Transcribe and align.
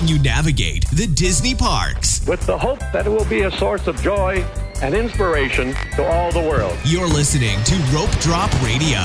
helping 0.00 0.16
you 0.16 0.22
navigate 0.22 0.86
the 0.92 1.06
Disney 1.06 1.54
parks. 1.54 2.24
with 2.26 2.40
the 2.46 2.56
hope 2.56 2.78
that 2.92 3.06
it 3.06 3.10
will 3.10 3.24
be 3.26 3.42
a 3.42 3.50
source 3.50 3.86
of 3.86 4.00
joy 4.02 4.42
and 4.82 4.94
inspiration 4.94 5.74
to 5.94 6.06
all 6.06 6.32
the 6.32 6.40
world. 6.40 6.76
You're 6.84 7.06
listening 7.06 7.62
to 7.64 7.76
Rope 7.94 8.10
Drop 8.20 8.50
Radio. 8.62 9.00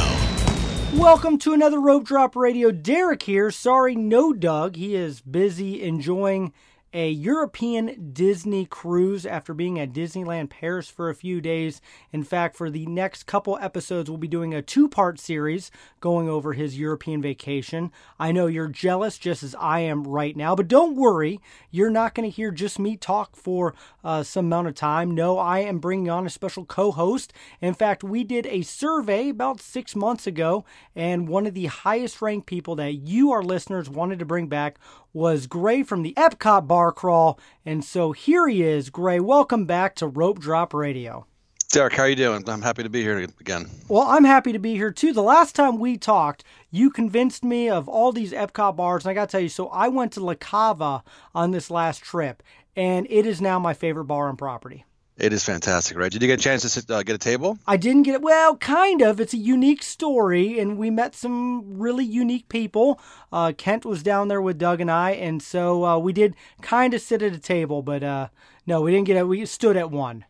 Welcome 0.94 1.38
to 1.40 1.54
another 1.54 1.82
Rope 1.82 2.06
Drop 2.06 2.36
Radio. 2.38 2.72
Derek 2.72 3.24
here. 3.24 3.52
Sorry, 3.52 3.96
no 3.96 4.32
Doug. 4.32 4.78
He 4.78 4.96
is 4.96 5.20
busy 5.20 5.84
enjoying 5.84 6.54
a 6.96 7.10
European 7.10 8.12
Disney 8.14 8.66
cruise 8.66 9.26
after 9.26 9.54
being 9.54 9.78
at 9.78 9.92
Disneyland 9.92 10.50
Paris 10.50 10.90
for 10.90 11.10
a 11.10 11.16
few 11.16 11.42
days. 11.42 11.82
In 12.14 12.24
fact, 12.24 12.56
for 12.56 12.70
the 12.70 12.86
next 12.86 13.24
couple 13.24 13.60
episodes, 13.60 14.10
we'll 14.10 14.18
be 14.18 14.30
doing 14.30 14.54
a 14.54 14.62
two 14.62 14.88
part 14.88 15.20
series 15.20 15.72
going 16.00 16.30
over 16.30 16.54
his 16.54 16.80
European 16.80 17.22
vacation. 17.22 17.92
I 18.18 18.32
know 18.32 18.48
you're 18.48 18.70
jealous 18.70 19.18
just 19.18 19.44
as 19.44 19.54
I 19.60 19.82
am 19.82 20.08
right 20.08 20.38
now, 20.38 20.56
but 20.56 20.70
don't 20.70 20.96
worry. 20.96 21.42
You're 21.70 21.90
not 21.90 22.16
going 22.16 22.32
to 22.32 22.34
hear 22.34 22.50
just 22.50 22.80
me 22.80 22.96
talk 22.96 23.36
for 23.36 23.76
uh, 24.02 24.24
some 24.24 24.46
amount 24.46 24.70
of 24.70 24.76
time. 24.76 25.12
No, 25.14 25.38
I 25.38 25.60
am 25.60 25.80
bringing 25.80 26.10
on 26.10 26.26
a 26.26 26.30
special 26.30 26.64
co 26.64 26.94
host. 26.94 27.34
In 27.60 27.74
fact, 27.74 28.06
we 28.06 28.24
did 28.24 28.46
a 28.46 28.62
survey 28.62 29.28
about 29.28 29.60
six 29.60 29.98
months 29.98 30.28
ago, 30.28 30.64
and 30.96 31.28
one 31.28 31.46
of 31.46 31.56
the 31.56 31.66
highest 31.66 32.22
ranked 32.22 32.48
people 32.48 32.78
that 32.78 32.94
you, 32.94 33.34
our 33.34 33.44
listeners, 33.44 33.90
wanted 33.90 34.20
to 34.20 34.26
bring 34.26 34.48
back 34.48 34.80
was 35.16 35.48
Gray 35.48 35.82
from 35.82 36.04
the 36.04 36.14
Epcot 36.18 36.68
Bar 36.68 36.92
Crawl. 36.92 37.40
And 37.66 37.86
so 37.86 38.12
here 38.12 38.50
he 38.50 38.62
is. 38.62 38.90
Gray, 38.90 39.22
welcome 39.22 39.66
back 39.66 39.96
to 39.96 40.08
Rope 40.08 40.40
Drop 40.40 40.74
Radio. 40.74 41.26
Derek, 41.72 41.94
how 41.94 42.04
are 42.04 42.10
you 42.10 42.18
doing? 42.18 42.48
I'm 42.50 42.62
happy 42.62 42.84
to 42.84 42.90
be 42.90 43.02
here 43.02 43.18
again. 43.18 43.70
Well, 43.88 44.04
I'm 44.04 44.26
happy 44.26 44.52
to 44.52 44.60
be 44.60 44.74
here 44.74 44.92
too. 44.92 45.14
The 45.14 45.24
last 45.24 45.56
time 45.56 45.80
we 45.80 45.98
talked, 45.98 46.44
you 46.70 46.90
convinced 46.92 47.46
me 47.46 47.70
of 47.70 47.88
all 47.88 48.12
these 48.12 48.34
Epcot 48.34 48.76
bars, 48.76 49.06
and 49.06 49.12
I 49.12 49.14
got 49.14 49.30
to 49.30 49.32
tell 49.32 49.42
you, 49.42 49.50
so 49.50 49.70
I 49.70 49.88
went 49.88 50.12
to 50.14 50.24
La 50.24 50.36
Cava 50.36 51.02
on 51.34 51.52
this 51.52 51.72
last 51.72 52.04
trip, 52.04 52.44
and 52.76 53.08
it 53.10 53.26
is 53.26 53.40
now 53.40 53.58
my 53.58 53.74
favorite 53.74 54.06
bar 54.06 54.28
on 54.28 54.36
property. 54.36 54.84
It 55.18 55.32
is 55.32 55.46
fantastic, 55.46 55.98
right? 55.98 56.12
Did 56.12 56.22
you 56.22 56.28
get 56.28 56.42
a 56.42 56.44
chance 56.44 56.64
to 56.64 56.70
sit, 56.70 56.92
uh, 56.92 57.02
get 57.02 57.16
a 57.16 57.18
table? 57.18 57.58
I 57.66 57.78
didn't 57.78 58.04
get 58.04 58.16
it. 58.16 58.22
Well, 58.22 58.58
kind 58.58 59.02
of. 59.02 59.22
It's 59.22 59.34
a 59.34 59.38
unique 59.38 59.82
story, 59.82 60.60
and 60.60 60.78
we 60.78 60.90
met 60.90 61.16
some 61.16 61.78
really 61.80 62.04
unique 62.04 62.50
people. 62.50 63.00
Uh, 63.32 63.54
Kent 63.58 63.86
was 63.86 64.04
down 64.04 64.28
there 64.28 64.42
with 64.42 64.58
Doug 64.58 64.82
and 64.82 64.92
I, 64.92 65.12
and 65.12 65.42
so 65.42 65.86
uh, 65.86 65.98
we 65.98 66.12
did 66.12 66.36
kind 66.62 66.94
of 66.94 67.00
sit 67.00 67.22
at 67.22 67.34
a 67.34 67.40
table, 67.40 67.82
but 67.82 68.04
uh, 68.04 68.28
no, 68.68 68.82
we 68.82 68.92
didn't 68.92 69.08
get 69.08 69.16
it. 69.16 69.26
We 69.28 69.46
stood 69.46 69.78
at 69.78 69.90
one. 69.90 70.26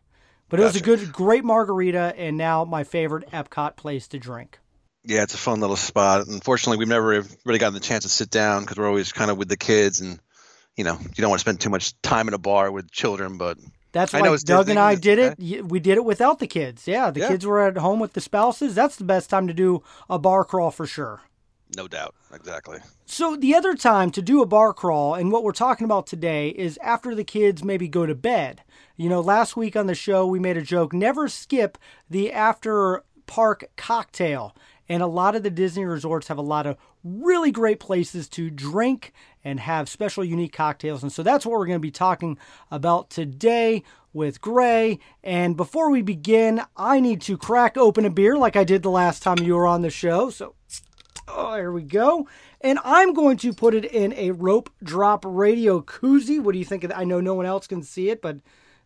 But 0.48 0.60
it 0.60 0.62
was 0.62 0.76
a 0.76 0.80
good, 0.80 1.12
great 1.12 1.44
margarita, 1.44 2.14
and 2.16 2.36
now 2.36 2.64
my 2.64 2.84
favorite 2.84 3.28
Epcot 3.32 3.74
place 3.74 4.06
to 4.08 4.18
drink. 4.20 4.60
Yeah, 5.02 5.24
it's 5.24 5.34
a 5.34 5.38
fun 5.38 5.58
little 5.58 5.76
spot. 5.76 6.28
Unfortunately, 6.28 6.78
we've 6.78 6.86
never 6.86 7.24
really 7.44 7.58
gotten 7.58 7.74
the 7.74 7.80
chance 7.80 8.04
to 8.04 8.08
sit 8.08 8.30
down 8.30 8.62
because 8.62 8.76
we're 8.76 8.86
always 8.86 9.12
kind 9.12 9.32
of 9.32 9.38
with 9.38 9.48
the 9.48 9.56
kids, 9.56 10.00
and 10.00 10.20
you 10.76 10.84
know, 10.84 10.96
you 11.00 11.22
don't 11.22 11.30
want 11.30 11.40
to 11.40 11.44
spend 11.44 11.60
too 11.60 11.70
much 11.70 12.00
time 12.02 12.28
in 12.28 12.34
a 12.34 12.38
bar 12.38 12.70
with 12.70 12.92
children. 12.92 13.38
But 13.38 13.58
That's 13.96 14.12
why 14.12 14.20
Doug 14.20 14.38
Disney, 14.40 14.70
and 14.72 14.78
I 14.78 14.94
did 14.94 15.18
it. 15.18 15.32
okay. 15.40 15.62
We 15.62 15.80
did 15.80 15.96
it 15.96 16.04
without 16.04 16.38
the 16.38 16.46
kids. 16.46 16.86
Yeah, 16.86 17.10
the 17.10 17.20
Yeah. 17.20 17.28
kids 17.28 17.46
were 17.46 17.62
at 17.62 17.78
home 17.78 17.98
with 17.98 18.12
the 18.12 18.20
spouses. 18.20 18.74
That's 18.74 18.96
the 18.96 19.04
best 19.04 19.30
time 19.30 19.46
to 19.48 19.54
do 19.54 19.82
a 20.10 20.18
bar 20.18 20.44
crawl 20.44 20.70
for 20.70 20.86
sure. 20.86 21.22
no 21.76 21.88
doubt, 21.88 22.14
exactly. 22.32 22.78
So 23.06 23.34
the 23.36 23.54
other 23.54 23.74
time 23.74 24.10
to 24.12 24.22
do 24.22 24.40
a 24.40 24.46
bar 24.46 24.72
crawl, 24.72 25.14
and 25.14 25.32
what 25.32 25.42
we're 25.42 25.50
talking 25.52 25.84
about 25.84 26.06
today 26.06 26.50
is 26.50 26.78
after 26.80 27.12
the 27.14 27.24
kids 27.24 27.64
maybe 27.64 27.88
go 27.88 28.06
to 28.06 28.14
bed. 28.14 28.62
You 28.96 29.08
know, 29.08 29.20
last 29.20 29.56
week 29.56 29.74
on 29.76 29.86
the 29.88 29.94
show 29.94 30.26
we 30.26 30.38
made 30.38 30.56
a 30.56 30.62
joke: 30.62 30.92
never 30.92 31.26
skip 31.28 31.76
the 32.08 32.32
after 32.32 33.02
park 33.26 33.64
cocktail. 33.76 34.54
And 34.88 35.02
a 35.02 35.08
lot 35.08 35.34
of 35.34 35.42
the 35.42 35.50
Disney 35.50 35.84
resorts 35.84 36.28
have 36.28 36.38
a 36.38 36.42
lot 36.42 36.64
of 36.66 36.76
really 37.02 37.50
great 37.50 37.80
places 37.80 38.28
to 38.30 38.48
drink 38.50 39.12
and 39.46 39.60
have 39.60 39.88
special, 39.88 40.24
unique 40.24 40.52
cocktails. 40.52 41.04
And 41.04 41.12
so 41.12 41.22
that's 41.22 41.46
what 41.46 41.52
we're 41.52 41.66
going 41.66 41.78
to 41.78 41.80
be 41.80 41.92
talking 41.92 42.36
about 42.68 43.10
today 43.10 43.84
with 44.12 44.40
Gray. 44.40 44.98
And 45.22 45.56
before 45.56 45.88
we 45.88 46.02
begin, 46.02 46.62
I 46.76 46.98
need 46.98 47.20
to 47.22 47.38
crack 47.38 47.76
open 47.76 48.04
a 48.04 48.10
beer 48.10 48.36
like 48.36 48.56
I 48.56 48.64
did 48.64 48.82
the 48.82 48.90
last 48.90 49.22
time 49.22 49.38
you 49.38 49.54
were 49.54 49.68
on 49.68 49.82
the 49.82 49.90
show. 49.90 50.30
So 50.30 50.56
Oh, 51.28 51.54
there 51.54 51.70
we 51.70 51.82
go. 51.82 52.26
And 52.60 52.80
I'm 52.84 53.14
going 53.14 53.36
to 53.38 53.52
put 53.52 53.74
it 53.74 53.84
in 53.84 54.12
a 54.14 54.32
rope 54.32 54.68
drop 54.82 55.24
radio 55.24 55.80
koozie. 55.80 56.40
What 56.40 56.52
do 56.52 56.58
you 56.58 56.64
think 56.64 56.82
of 56.82 56.90
that? 56.90 56.98
I 56.98 57.04
know 57.04 57.20
no 57.20 57.34
one 57.34 57.46
else 57.46 57.68
can 57.68 57.84
see 57.84 58.10
it, 58.10 58.20
but 58.20 58.38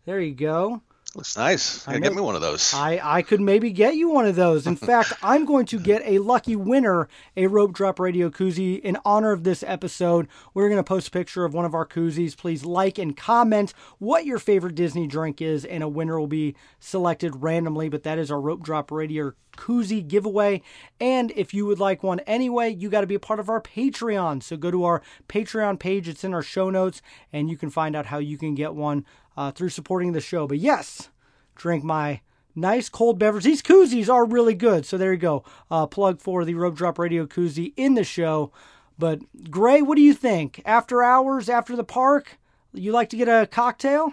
there 0.05 0.21
you 0.21 0.34
go. 0.34 0.83
Looks 1.16 1.37
nice. 1.37 1.88
I 1.88 1.98
get 1.98 2.15
me 2.15 2.21
one 2.21 2.37
of 2.37 2.41
those. 2.41 2.72
I, 2.72 3.00
I 3.03 3.22
could 3.22 3.41
maybe 3.41 3.72
get 3.72 3.97
you 3.97 4.10
one 4.10 4.26
of 4.26 4.37
those. 4.37 4.69
In 4.69 4.76
fact, 4.91 5.12
I'm 5.25 5.44
going 5.44 5.66
to 5.66 5.78
get 5.81 6.03
a 6.04 6.19
lucky 6.19 6.54
winner 6.54 7.09
a 7.37 7.48
rope 7.48 7.72
drop 7.72 7.98
radio 7.98 8.31
koozie 8.31 8.81
in 8.81 8.97
honor 9.04 9.32
of 9.32 9.43
this 9.43 9.65
episode. 9.66 10.28
We're 10.54 10.69
going 10.69 10.78
to 10.78 10.84
post 10.84 11.09
a 11.09 11.10
picture 11.10 11.44
of 11.44 11.53
one 11.53 11.65
of 11.65 11.75
our 11.75 11.87
koozies. 11.87 12.37
Please 12.37 12.65
like 12.65 12.97
and 12.97 13.16
comment 13.16 13.75
what 13.98 14.25
your 14.25 14.38
favorite 14.38 14.76
Disney 14.76 15.09
drink 15.09 15.43
is, 15.43 15.65
and 15.65 15.82
a 15.82 15.88
winner 15.88 16.19
will 16.19 16.28
be 16.28 16.54
selected 16.78 17.42
randomly. 17.42 17.88
But 17.88 18.04
that 18.04 18.19
is 18.19 18.31
our 18.31 18.41
rope 18.41 18.62
drop 18.62 18.92
radio 18.92 19.32
koozie 19.56 20.06
giveaway. 20.06 20.62
And 21.00 21.32
if 21.34 21.53
you 21.53 21.66
would 21.66 21.81
like 21.81 22.04
one 22.04 22.21
anyway, 22.21 22.71
you 22.72 22.88
got 22.88 23.00
to 23.00 23.06
be 23.09 23.16
a 23.16 23.21
part 23.21 23.41
of 23.41 23.48
our 23.48 23.60
Patreon. 23.60 24.44
So 24.44 24.56
go 24.56 24.71
to 24.71 24.84
our 24.84 25.03
Patreon 25.28 25.81
page, 25.81 26.09
it's 26.09 26.22
in 26.22 26.34
our 26.34 26.42
show 26.42 26.71
notes, 26.71 27.03
and 27.32 27.50
you 27.50 27.56
can 27.56 27.69
find 27.69 27.97
out 27.97 28.06
how 28.06 28.19
you 28.19 28.38
can 28.38 28.54
get 28.54 28.75
one 28.75 29.04
uh, 29.37 29.51
through 29.53 29.69
supporting 29.71 30.13
the 30.13 30.21
show. 30.21 30.47
But 30.47 30.59
yes, 30.59 31.09
drink 31.55 31.85
my 31.85 32.21
nice 32.55 32.89
cold 32.89 33.19
beverage. 33.19 33.45
These 33.45 33.63
koozies 33.63 34.09
are 34.13 34.25
really 34.25 34.55
good. 34.55 34.85
So 34.87 34.99
there 34.99 35.13
you 35.13 35.19
go. 35.19 35.45
Uh, 35.71 35.87
plug 35.87 36.21
for 36.21 36.45
the 36.45 36.55
Rope 36.55 36.77
Drop 36.77 36.99
Radio 36.99 37.27
koozie 37.27 37.73
in 37.77 37.95
the 37.95 38.05
show. 38.05 38.53
But 38.99 39.21
Gray, 39.51 39.81
what 39.83 39.97
do 39.97 40.03
you 40.03 40.13
think? 40.15 40.61
After 40.67 41.03
hours, 41.03 41.49
after 41.49 41.75
the 41.77 41.85
park, 41.85 42.39
you 42.73 42.93
like 42.93 43.11
to 43.11 43.17
get 43.17 43.29
a 43.29 43.47
cocktail? 43.47 44.13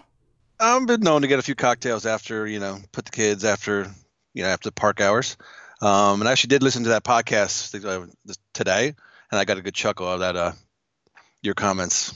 I've 0.60 0.88
been 0.88 1.02
known 1.02 1.22
to 1.22 1.28
get 1.28 1.40
a 1.40 1.44
few 1.44 1.56
cocktails 1.56 2.06
after 2.06 2.48
you 2.48 2.60
know 2.60 2.80
put 2.92 3.06
the 3.06 3.12
kids 3.12 3.44
after 3.44 3.92
you 4.34 4.44
know 4.44 4.50
after 4.50 4.72
park 4.72 5.02
hours. 5.02 5.38
Um, 5.82 6.22
and 6.22 6.28
I 6.28 6.32
actually 6.32 6.48
did 6.50 6.64
listen 6.64 6.84
to 6.84 6.90
that 6.90 7.04
podcast 7.04 7.86
uh, 7.86 8.08
today, 8.54 8.88
and 9.32 9.40
I 9.40 9.46
got 9.46 9.58
a 9.58 9.62
good 9.62 9.76
chuckle 9.76 10.08
out 10.08 10.16
of 10.16 10.20
that. 10.22 10.36
Uh, 10.36 10.52
your 11.44 11.54
comments. 11.54 12.14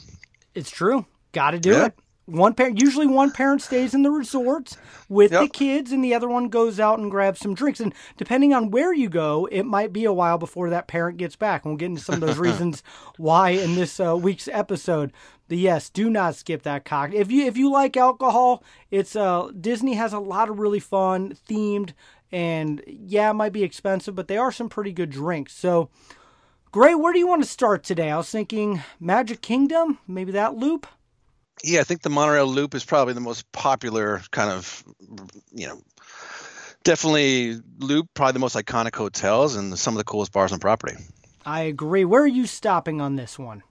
It's 0.56 0.72
true. 0.72 1.06
Got 1.31 1.51
to 1.51 1.59
do 1.59 1.72
Yeah. 1.72 1.85
it. 1.88 1.94
One 2.31 2.53
parent, 2.53 2.79
usually 2.79 3.07
one 3.07 3.31
parent 3.31 3.61
stays 3.61 3.93
in 3.93 4.03
the 4.03 4.09
resort 4.09 4.77
with 5.09 5.31
the 5.31 5.49
kids, 5.49 5.91
and 5.91 6.01
the 6.01 6.13
other 6.13 6.29
one 6.29 6.47
goes 6.47 6.79
out 6.79 6.97
and 6.97 7.11
grabs 7.11 7.41
some 7.41 7.53
drinks. 7.53 7.81
And 7.81 7.93
depending 8.15 8.53
on 8.53 8.71
where 8.71 8.93
you 8.93 9.09
go, 9.09 9.49
it 9.51 9.63
might 9.63 9.91
be 9.91 10.05
a 10.05 10.13
while 10.13 10.37
before 10.37 10.69
that 10.69 10.87
parent 10.87 11.17
gets 11.17 11.35
back. 11.35 11.65
And 11.65 11.71
we'll 11.71 11.77
get 11.77 11.87
into 11.87 12.01
some 12.01 12.15
of 12.15 12.21
those 12.21 12.37
reasons 12.39 12.83
why 13.17 13.49
in 13.49 13.75
this 13.75 13.99
uh, 13.99 14.15
week's 14.15 14.47
episode. 14.47 15.11
But 15.49 15.57
yes, 15.57 15.89
do 15.89 16.09
not 16.09 16.35
skip 16.35 16.63
that 16.63 16.85
cocktail. 16.85 17.19
If 17.19 17.29
you 17.31 17.45
if 17.45 17.57
you 17.57 17.69
like 17.69 17.97
alcohol, 17.97 18.63
it's 18.89 19.17
uh 19.17 19.49
Disney 19.59 19.95
has 19.95 20.13
a 20.13 20.19
lot 20.19 20.49
of 20.49 20.59
really 20.59 20.79
fun 20.79 21.35
themed, 21.49 21.91
and 22.31 22.81
yeah, 22.87 23.29
it 23.31 23.33
might 23.33 23.51
be 23.51 23.63
expensive, 23.63 24.15
but 24.15 24.29
they 24.29 24.37
are 24.37 24.53
some 24.53 24.69
pretty 24.69 24.93
good 24.93 25.09
drinks. 25.09 25.53
So. 25.53 25.89
Gray, 26.73 26.95
where 26.95 27.11
do 27.11 27.19
you 27.19 27.27
want 27.27 27.43
to 27.43 27.49
start 27.49 27.83
today? 27.83 28.09
I 28.09 28.15
was 28.15 28.29
thinking 28.29 28.81
Magic 28.97 29.41
Kingdom, 29.41 29.97
maybe 30.07 30.31
that 30.31 30.55
loop. 30.55 30.87
Yeah, 31.63 31.81
I 31.81 31.83
think 31.83 32.01
the 32.01 32.09
monorail 32.09 32.47
loop 32.47 32.75
is 32.75 32.83
probably 32.83 33.13
the 33.13 33.22
most 33.22 33.51
popular 33.51 34.22
kind 34.31 34.51
of, 34.51 34.83
you 35.53 35.67
know, 35.67 35.81
definitely 36.83 37.59
loop, 37.79 38.07
probably 38.13 38.33
the 38.33 38.39
most 38.39 38.55
iconic 38.55 38.95
hotels 38.95 39.55
and 39.55 39.77
some 39.77 39.94
of 39.94 39.97
the 39.97 40.03
coolest 40.03 40.31
bars 40.31 40.51
on 40.51 40.59
property. 40.59 40.95
I 41.45 41.61
agree. 41.61 42.05
Where 42.05 42.23
are 42.23 42.27
you 42.27 42.45
stopping 42.45 43.01
on 43.01 43.16
this 43.16 43.38
one? 43.38 43.63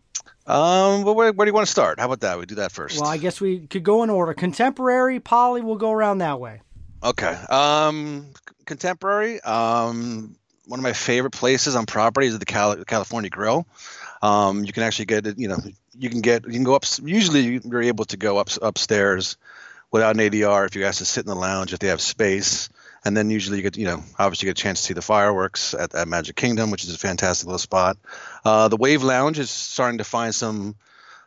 Um, 0.47 1.05
well, 1.05 1.15
where, 1.15 1.33
where 1.33 1.45
do 1.45 1.51
you 1.51 1.55
want 1.55 1.67
to 1.67 1.71
start? 1.71 2.01
How 2.01 2.06
about 2.06 2.21
that? 2.21 2.39
We 2.39 2.47
do 2.47 2.56
that 2.56 2.73
first. 2.73 3.01
Well, 3.01 3.09
I 3.09 3.19
guess 3.19 3.41
we 3.41 3.67
could 3.67 3.84
go 3.84 4.03
in 4.03 4.11
order. 4.11 4.34
Contemporary, 4.34 5.21
Poly, 5.21 5.61
we'll 5.61 5.77
go 5.77 5.93
around 5.93 6.19
that 6.19 6.41
way. 6.41 6.62
Okay. 7.03 7.33
Um, 7.49 8.27
contemporary. 8.67 9.41
Um, 9.41 10.37
one 10.67 10.78
of 10.78 10.83
my 10.83 10.93
favorite 10.93 11.33
places 11.33 11.77
on 11.77 11.87
property 11.87 12.27
is 12.27 12.39
the 12.39 12.45
Cal- 12.45 12.84
California 12.84 13.31
Grill. 13.31 13.67
Um, 14.23 14.65
you 14.65 14.73
can 14.73 14.83
actually 14.83 15.07
get 15.07 15.27
it. 15.27 15.39
You 15.39 15.49
know, 15.49 15.59
you 15.99 16.11
can 16.11 16.21
get 16.21 16.45
you 16.47 16.53
can 16.53 16.65
go 16.65 16.75
up. 16.75 16.85
Usually, 17.03 17.61
you're 17.65 17.83
able 17.83 18.05
to 18.07 18.17
go 18.17 18.39
up 18.39 18.49
upstairs 18.61 19.37
without 19.91 20.15
an 20.15 20.21
ADR 20.21 20.67
if 20.67 20.77
you 20.77 20.84
ask 20.84 20.99
to 20.99 21.05
sit 21.05 21.25
in 21.25 21.28
the 21.28 21.34
lounge 21.34 21.72
if 21.72 21.78
they 21.78 21.89
have 21.89 22.01
space. 22.01 22.69
And 23.03 23.17
then 23.17 23.31
usually 23.31 23.57
you 23.57 23.63
get, 23.63 23.78
you 23.78 23.87
know, 23.87 24.03
obviously 24.19 24.47
you 24.47 24.53
get 24.53 24.61
a 24.61 24.63
chance 24.63 24.81
to 24.81 24.87
see 24.89 24.95
the 24.95 25.01
fireworks 25.03 25.72
at, 25.72 25.95
at 25.95 26.07
Magic 26.07 26.37
Kingdom, 26.37 26.71
which 26.71 26.84
is 26.84 26.95
a 26.95 26.99
fantastic 26.99 27.47
little 27.47 27.59
spot. 27.59 27.97
Uh, 28.45 28.69
the 28.69 28.77
Wave 28.77 29.03
Lounge 29.03 29.39
is 29.39 29.51
starting 29.51 29.99
to 29.99 30.05
find 30.05 30.34
some 30.34 30.77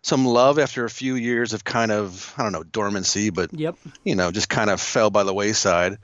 some 0.04 0.26
love 0.26 0.60
after 0.60 0.84
a 0.84 0.90
few 0.90 1.16
years 1.16 1.54
of 1.54 1.64
kind 1.64 1.92
of 1.92 2.34
I 2.38 2.44
don't 2.44 2.52
know 2.52 2.64
dormancy, 2.64 3.32
but 3.32 3.52
Yep. 3.54 3.76
you 4.04 4.16
know, 4.16 4.32
just 4.32 4.50
kind 4.50 4.70
of 4.70 4.80
fell 4.82 5.10
by 5.10 5.24
the 5.24 5.34
wayside. 5.34 5.98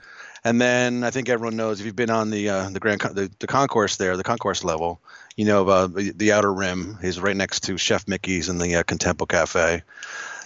And 0.43 0.59
then 0.59 1.03
I 1.03 1.11
think 1.11 1.27
everyone 1.29 1.57
knows 1.57 1.79
if 1.79 1.85
you've 1.85 1.95
been 1.97 2.09
on 2.09 2.31
the 2.31 2.49
uh, 2.49 2.69
the 2.69 2.79
grand 2.79 3.01
Con- 3.01 3.13
the, 3.13 3.29
the 3.39 3.47
concourse 3.47 3.97
there, 3.97 4.17
the 4.17 4.23
concourse 4.23 4.63
level, 4.63 4.99
you 5.35 5.45
know 5.45 5.67
uh, 5.67 5.87
the, 5.87 6.31
outer 6.31 6.51
rim 6.51 6.97
is 7.01 7.19
right 7.19 7.35
next 7.35 7.61
to 7.63 7.77
Chef 7.77 8.07
Mickey's 8.07 8.49
and 8.49 8.59
the 8.59 8.75
uh, 8.75 8.83
Contempo 8.83 9.27
Cafe. 9.27 9.83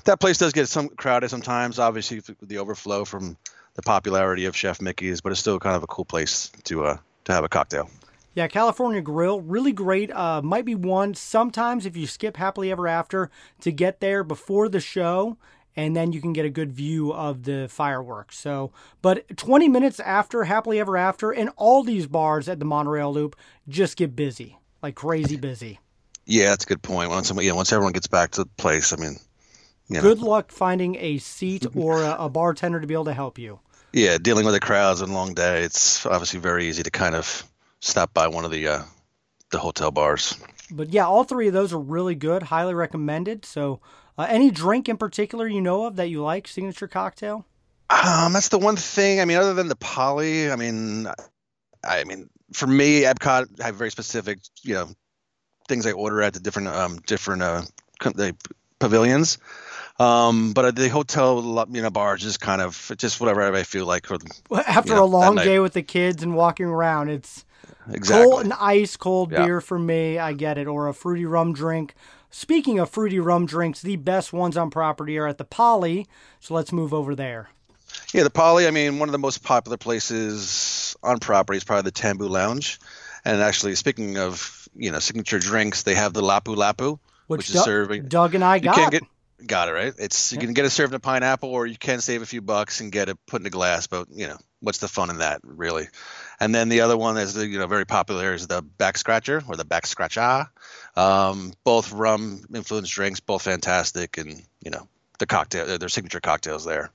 That 0.05 0.19
place 0.19 0.37
does 0.37 0.53
get 0.53 0.67
some 0.67 0.89
crowded 0.89 1.29
sometimes, 1.29 1.79
obviously 1.79 2.21
the 2.41 2.57
overflow 2.57 3.05
from 3.05 3.37
the 3.75 3.81
popularity 3.81 4.45
of 4.45 4.55
Chef 4.55 4.81
Mickey's, 4.81 5.21
but 5.21 5.31
it's 5.31 5.41
still 5.41 5.59
kind 5.59 5.75
of 5.75 5.83
a 5.83 5.87
cool 5.87 6.05
place 6.05 6.51
to 6.65 6.85
uh, 6.85 6.97
to 7.25 7.33
have 7.33 7.43
a 7.43 7.49
cocktail. 7.49 7.89
Yeah, 8.35 8.47
California 8.47 9.01
Grill, 9.01 9.41
really 9.41 9.71
great. 9.71 10.11
Uh, 10.11 10.41
might 10.41 10.65
be 10.65 10.73
one 10.73 11.13
sometimes 11.13 11.85
if 11.85 11.95
you 11.95 12.07
skip 12.07 12.37
Happily 12.37 12.71
Ever 12.71 12.87
After 12.87 13.29
to 13.61 13.71
get 13.71 13.99
there 13.99 14.23
before 14.23 14.69
the 14.69 14.79
show, 14.79 15.37
and 15.75 15.95
then 15.95 16.13
you 16.13 16.21
can 16.21 16.33
get 16.33 16.45
a 16.45 16.49
good 16.49 16.71
view 16.71 17.13
of 17.13 17.43
the 17.43 17.67
fireworks. 17.69 18.37
So, 18.39 18.71
but 19.03 19.37
20 19.37 19.67
minutes 19.67 19.99
after 19.99 20.45
Happily 20.45 20.79
Ever 20.79 20.97
After, 20.97 21.31
and 21.31 21.51
all 21.57 21.83
these 21.83 22.07
bars 22.07 22.49
at 22.49 22.57
the 22.57 22.65
Monorail 22.65 23.13
Loop 23.13 23.35
just 23.67 23.97
get 23.97 24.15
busy, 24.15 24.57
like 24.83 24.95
crazy 24.95 25.37
busy. 25.37 25.79
Yeah, 26.25 26.49
that's 26.49 26.65
a 26.65 26.67
good 26.67 26.81
point. 26.81 27.09
Once 27.09 27.31
yeah, 27.41 27.53
once 27.53 27.71
everyone 27.73 27.93
gets 27.93 28.07
back 28.07 28.31
to 28.31 28.43
the 28.43 28.49
place, 28.57 28.93
I 28.93 28.97
mean, 28.97 29.17
you 29.87 29.95
know, 29.95 30.01
Good 30.01 30.19
luck 30.19 30.51
finding 30.51 30.95
a 30.95 31.17
seat 31.17 31.65
or 31.75 32.03
a, 32.03 32.15
a 32.19 32.29
bartender 32.29 32.79
to 32.79 32.87
be 32.87 32.93
able 32.93 33.05
to 33.05 33.13
help 33.13 33.39
you. 33.39 33.59
yeah, 33.91 34.17
dealing 34.17 34.45
with 34.45 34.53
the 34.53 34.59
crowds 34.59 35.01
and 35.01 35.13
long 35.13 35.33
day, 35.33 35.63
it's 35.63 36.05
obviously 36.05 36.39
very 36.39 36.67
easy 36.67 36.83
to 36.83 36.91
kind 36.91 37.15
of 37.15 37.43
stop 37.79 38.13
by 38.13 38.27
one 38.27 38.45
of 38.45 38.51
the 38.51 38.67
uh, 38.67 38.83
the 39.51 39.59
hotel 39.59 39.91
bars. 39.91 40.37
But 40.71 40.89
yeah, 40.89 41.05
all 41.05 41.23
three 41.23 41.47
of 41.47 41.53
those 41.53 41.73
are 41.73 41.79
really 41.79 42.15
good, 42.15 42.43
highly 42.43 42.73
recommended. 42.73 43.45
So, 43.45 43.81
uh, 44.17 44.25
any 44.29 44.49
drink 44.49 44.87
in 44.89 44.97
particular 44.97 45.47
you 45.47 45.61
know 45.61 45.85
of 45.85 45.97
that 45.97 46.07
you 46.09 46.21
like, 46.23 46.47
signature 46.47 46.87
cocktail? 46.87 47.45
Um, 47.89 48.33
that's 48.33 48.47
the 48.47 48.57
one 48.57 48.77
thing. 48.77 49.19
I 49.19 49.25
mean, 49.25 49.37
other 49.37 49.53
than 49.53 49.67
the 49.67 49.75
poly, 49.75 50.49
I 50.49 50.55
mean, 50.55 51.07
I 51.83 52.03
mean, 52.05 52.29
for 52.53 52.67
me, 52.67 53.01
Epcot 53.01 53.61
I 53.61 53.65
have 53.65 53.75
very 53.75 53.91
specific, 53.91 54.39
you 54.61 54.73
know, 54.75 54.89
things 55.67 55.85
I 55.85 55.91
order 55.91 56.21
at 56.21 56.33
the 56.33 56.39
different 56.39 56.67
um 56.69 56.97
different 57.05 57.41
uh 57.41 57.61
the 58.01 58.35
pavilions. 58.79 59.37
Um, 59.99 60.53
but 60.53 60.75
the 60.75 60.89
hotel, 60.89 61.67
you 61.71 61.81
know, 61.81 61.89
bars 61.89 62.21
just 62.21 62.41
kind 62.41 62.61
of 62.61 62.91
just 62.97 63.21
whatever 63.21 63.53
I 63.53 63.63
feel 63.63 63.85
like. 63.85 64.09
Or, 64.11 64.17
After 64.67 64.93
Yeah, 64.93 65.01
a 65.01 65.05
long 65.05 65.35
day 65.35 65.59
with 65.59 65.73
the 65.73 65.83
kids 65.83 66.23
and 66.23 66.35
walking 66.35 66.65
around, 66.65 67.09
it's 67.09 67.45
exactly. 67.89 68.31
cold 68.31 68.43
and 68.43 68.53
ice 68.53 68.97
cold 68.97 69.31
Yeah. 69.31 69.45
beer 69.45 69.61
for 69.61 69.77
me. 69.79 70.17
I 70.17 70.33
get 70.33 70.57
it. 70.57 70.67
Or 70.67 70.87
a 70.87 70.93
fruity 70.93 71.25
rum 71.25 71.53
drink. 71.53 71.93
Speaking 72.31 72.79
of 72.79 72.89
fruity 72.89 73.19
rum 73.19 73.45
drinks, 73.45 73.81
the 73.81 73.95
best 73.97 74.33
ones 74.33 74.57
on 74.57 74.71
property 74.71 75.17
are 75.19 75.27
at 75.27 75.37
the 75.37 75.45
Poly. 75.45 76.07
So 76.39 76.55
let's 76.55 76.71
move 76.71 76.93
over 76.93 77.13
there. 77.15 77.49
Yeah, 78.11 78.23
the 78.23 78.31
Poly. 78.31 78.67
I 78.67 78.71
mean, 78.71 78.97
one 78.97 79.07
of 79.07 79.13
the 79.13 79.19
most 79.19 79.43
popular 79.43 79.77
places 79.77 80.82
on 81.03 81.19
property 81.19 81.57
is 81.57 81.63
probably 81.63 81.83
the 81.83 81.91
Tambu 81.91 82.29
Lounge. 82.29 82.79
And 83.25 83.41
actually, 83.41 83.75
speaking 83.75 84.17
of 84.17 84.67
you 84.75 84.91
know 84.91 84.99
signature 84.99 85.39
drinks, 85.39 85.83
they 85.83 85.95
have 85.95 86.13
the 86.13 86.21
Lapu 86.21 86.55
Lapu, 86.55 86.99
Which, 87.27 87.39
which, 87.39 87.49
is 87.49 87.55
Doug, 87.55 87.65
serving. 87.65 88.07
Doug 88.07 88.35
and 88.35 88.43
I 88.43 88.55
You 88.57 88.61
got. 88.61 88.91
get 88.91 89.03
got 89.45 89.69
it 89.69 89.73
right. 89.73 89.93
It's 89.97 90.31
you 90.31 90.39
can 90.39 90.53
get 90.53 90.65
it 90.65 90.69
served 90.69 90.93
in 90.93 90.97
a 90.97 90.99
pineapple, 90.99 91.49
or 91.49 91.65
you 91.65 91.77
can 91.77 92.01
save 92.01 92.21
a 92.21 92.25
few 92.25 92.41
bucks 92.41 92.81
and 92.81 92.91
get 92.91 93.09
it 93.09 93.17
put 93.25 93.41
in 93.41 93.47
a 93.47 93.49
glass. 93.49 93.87
But 93.87 94.07
you 94.11 94.27
know, 94.27 94.37
what's 94.59 94.79
the 94.79 94.87
fun 94.87 95.09
in 95.09 95.19
that, 95.19 95.41
really? 95.43 95.87
And 96.39 96.53
then 96.53 96.69
the 96.69 96.81
other 96.81 96.97
one 96.97 97.15
that's 97.15 97.35
you 97.35 97.59
know 97.59 97.67
very 97.67 97.85
popular 97.85 98.33
is 98.33 98.47
the 98.47 98.61
back 98.61 98.97
scratcher 98.97 99.43
or 99.47 99.55
the 99.55 99.65
back 99.65 99.85
scratcha. 99.85 100.49
Um, 100.95 101.53
both 101.63 101.91
rum 101.91 102.43
influenced 102.53 102.91
drinks, 102.91 103.19
both 103.19 103.43
fantastic, 103.43 104.17
and 104.17 104.41
you 104.63 104.71
know 104.71 104.87
the 105.19 105.25
cocktail, 105.25 105.77
their 105.77 105.89
signature 105.89 106.19
cocktails 106.19 106.65
there. 106.65 106.91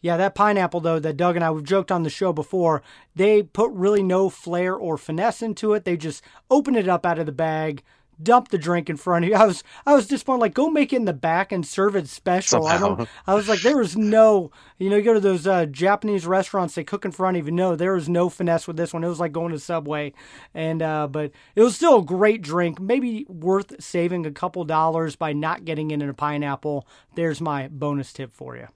Yeah, 0.00 0.16
that 0.16 0.34
pineapple 0.34 0.80
though 0.80 0.98
that 0.98 1.16
Doug 1.16 1.36
and 1.36 1.44
I 1.44 1.50
we've 1.50 1.64
joked 1.64 1.92
on 1.92 2.02
the 2.02 2.10
show 2.10 2.32
before, 2.32 2.82
they 3.14 3.42
put 3.42 3.70
really 3.72 4.02
no 4.02 4.30
flair 4.30 4.74
or 4.74 4.96
finesse 4.96 5.42
into 5.42 5.74
it. 5.74 5.84
They 5.84 5.96
just 5.96 6.22
open 6.50 6.74
it 6.74 6.88
up 6.88 7.04
out 7.04 7.18
of 7.18 7.26
the 7.26 7.32
bag, 7.32 7.82
dump 8.22 8.48
the 8.48 8.58
drink 8.58 8.88
in 8.88 8.96
front 8.96 9.24
of 9.24 9.30
you. 9.30 9.34
I 9.40 9.46
was 9.46 9.62
I 9.84 9.94
was 9.94 10.06
disappointed. 10.06 10.40
Like, 10.40 10.54
go 10.54 10.70
make 10.70 10.92
it 10.92 10.96
in 10.96 11.04
the 11.04 11.12
back 11.12 11.52
and 11.52 11.66
serve 11.66 11.96
it 11.96 12.08
special. 12.08 12.66
I 12.66 12.78
don't. 12.78 13.08
I 13.26 13.34
was 13.34 13.48
like, 13.48 13.60
there 13.60 13.76
was 13.76 13.96
no. 13.96 14.50
You 14.78 14.88
know, 14.88 14.96
you 14.96 15.02
go 15.02 15.14
to 15.14 15.20
those 15.20 15.46
uh, 15.46 15.66
Japanese 15.66 16.26
restaurants, 16.26 16.74
they 16.74 16.84
cook 16.84 17.04
in 17.04 17.12
front 17.12 17.36
of 17.36 17.46
you. 17.46 17.52
No, 17.52 17.76
there 17.76 17.92
was 17.92 18.08
no 18.08 18.30
finesse 18.30 18.66
with 18.66 18.76
this 18.76 18.94
one. 18.94 19.04
It 19.04 19.08
was 19.08 19.20
like 19.20 19.32
going 19.32 19.52
to 19.52 19.58
Subway, 19.58 20.14
and 20.54 20.80
uh, 20.80 21.08
but 21.08 21.32
it 21.54 21.62
was 21.62 21.76
still 21.76 21.98
a 21.98 22.04
great 22.04 22.40
drink. 22.40 22.80
Maybe 22.80 23.26
worth 23.28 23.82
saving 23.82 24.24
a 24.24 24.30
couple 24.30 24.64
dollars 24.64 25.16
by 25.16 25.34
not 25.34 25.64
getting 25.66 25.90
it 25.90 26.00
in 26.00 26.08
a 26.08 26.14
pineapple. 26.14 26.86
There's 27.14 27.40
my 27.40 27.68
bonus 27.68 28.12
tip 28.12 28.32
for 28.32 28.56
you. 28.56 28.68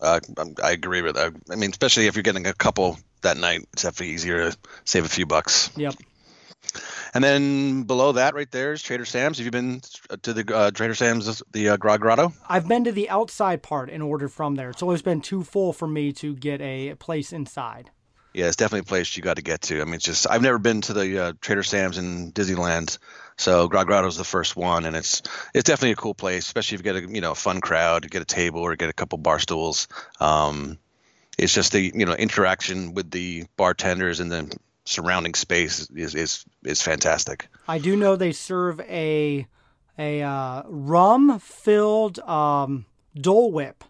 Uh, 0.00 0.20
I'm- 0.38 0.54
agree 0.62 1.02
with 1.02 1.16
that. 1.16 1.32
I 1.50 1.56
mean, 1.56 1.70
especially 1.70 2.06
if 2.06 2.16
you're 2.16 2.22
getting 2.22 2.46
a 2.46 2.54
couple 2.54 2.98
that 3.22 3.36
night, 3.36 3.66
it's 3.72 3.82
definitely 3.82 4.14
easier 4.14 4.50
to 4.50 4.58
save 4.84 5.04
a 5.04 5.08
few 5.08 5.26
bucks. 5.26 5.70
Yep. 5.76 5.94
And 7.14 7.24
then 7.24 7.82
below 7.84 8.12
that, 8.12 8.34
right 8.34 8.50
there 8.50 8.72
is 8.72 8.82
Trader 8.82 9.04
Sam's. 9.04 9.38
Have 9.38 9.44
you 9.44 9.50
been 9.50 9.80
to 10.22 10.32
the 10.32 10.54
uh, 10.54 10.70
Trader 10.70 10.94
Sam's, 10.94 11.42
the 11.52 11.70
uh, 11.70 11.76
Grog 11.76 12.00
Grotto? 12.00 12.32
I've 12.48 12.68
been 12.68 12.84
to 12.84 12.92
the 12.92 13.10
outside 13.10 13.62
part 13.62 13.90
and 13.90 14.02
ordered 14.02 14.30
from 14.32 14.54
there. 14.54 14.70
It's 14.70 14.82
always 14.82 15.02
been 15.02 15.20
too 15.20 15.42
full 15.42 15.72
for 15.72 15.88
me 15.88 16.12
to 16.14 16.34
get 16.36 16.60
a 16.60 16.94
place 16.96 17.32
inside. 17.32 17.90
Yeah, 18.32 18.46
it's 18.46 18.56
definitely 18.56 18.80
a 18.80 18.84
place 18.84 19.16
you 19.16 19.22
got 19.22 19.36
to 19.36 19.42
get 19.42 19.62
to. 19.62 19.80
I 19.80 19.84
mean, 19.84 19.94
it's 19.94 20.04
just 20.04 20.28
I've 20.30 20.42
never 20.42 20.58
been 20.58 20.82
to 20.82 20.92
the 20.92 21.18
uh, 21.18 21.32
Trader 21.40 21.64
Sam's 21.64 21.98
in 21.98 22.32
Disneyland, 22.32 22.98
so 23.36 23.68
Grotto 23.68 24.10
the 24.10 24.24
first 24.24 24.54
one, 24.54 24.84
and 24.84 24.94
it's 24.94 25.22
it's 25.54 25.66
definitely 25.66 25.92
a 25.92 25.96
cool 25.96 26.14
place, 26.14 26.46
especially 26.46 26.76
if 26.76 26.80
you 26.80 26.92
get 26.92 27.04
a 27.04 27.12
you 27.12 27.20
know 27.20 27.34
fun 27.34 27.60
crowd, 27.60 28.08
get 28.10 28.22
a 28.22 28.26
table 28.26 28.60
or 28.60 28.76
get 28.76 28.88
a 28.88 28.92
couple 28.92 29.18
bar 29.18 29.38
stools. 29.38 29.88
Um, 30.20 30.78
it's 31.38 31.54
just 31.54 31.72
the 31.72 31.80
you 31.94 32.06
know 32.06 32.14
interaction 32.14 32.94
with 32.94 33.10
the 33.10 33.44
bartenders 33.56 34.20
and 34.20 34.30
the 34.30 34.56
surrounding 34.84 35.34
space 35.34 35.88
is 35.90 36.14
is 36.14 36.44
is 36.64 36.82
fantastic. 36.82 37.48
I 37.66 37.78
do 37.78 37.96
know 37.96 38.14
they 38.14 38.32
serve 38.32 38.80
a 38.80 39.46
a 39.98 40.22
uh, 40.22 40.62
rum 40.66 41.38
filled 41.38 42.18
um, 42.20 42.86
Dole 43.14 43.52
Whip 43.52 43.84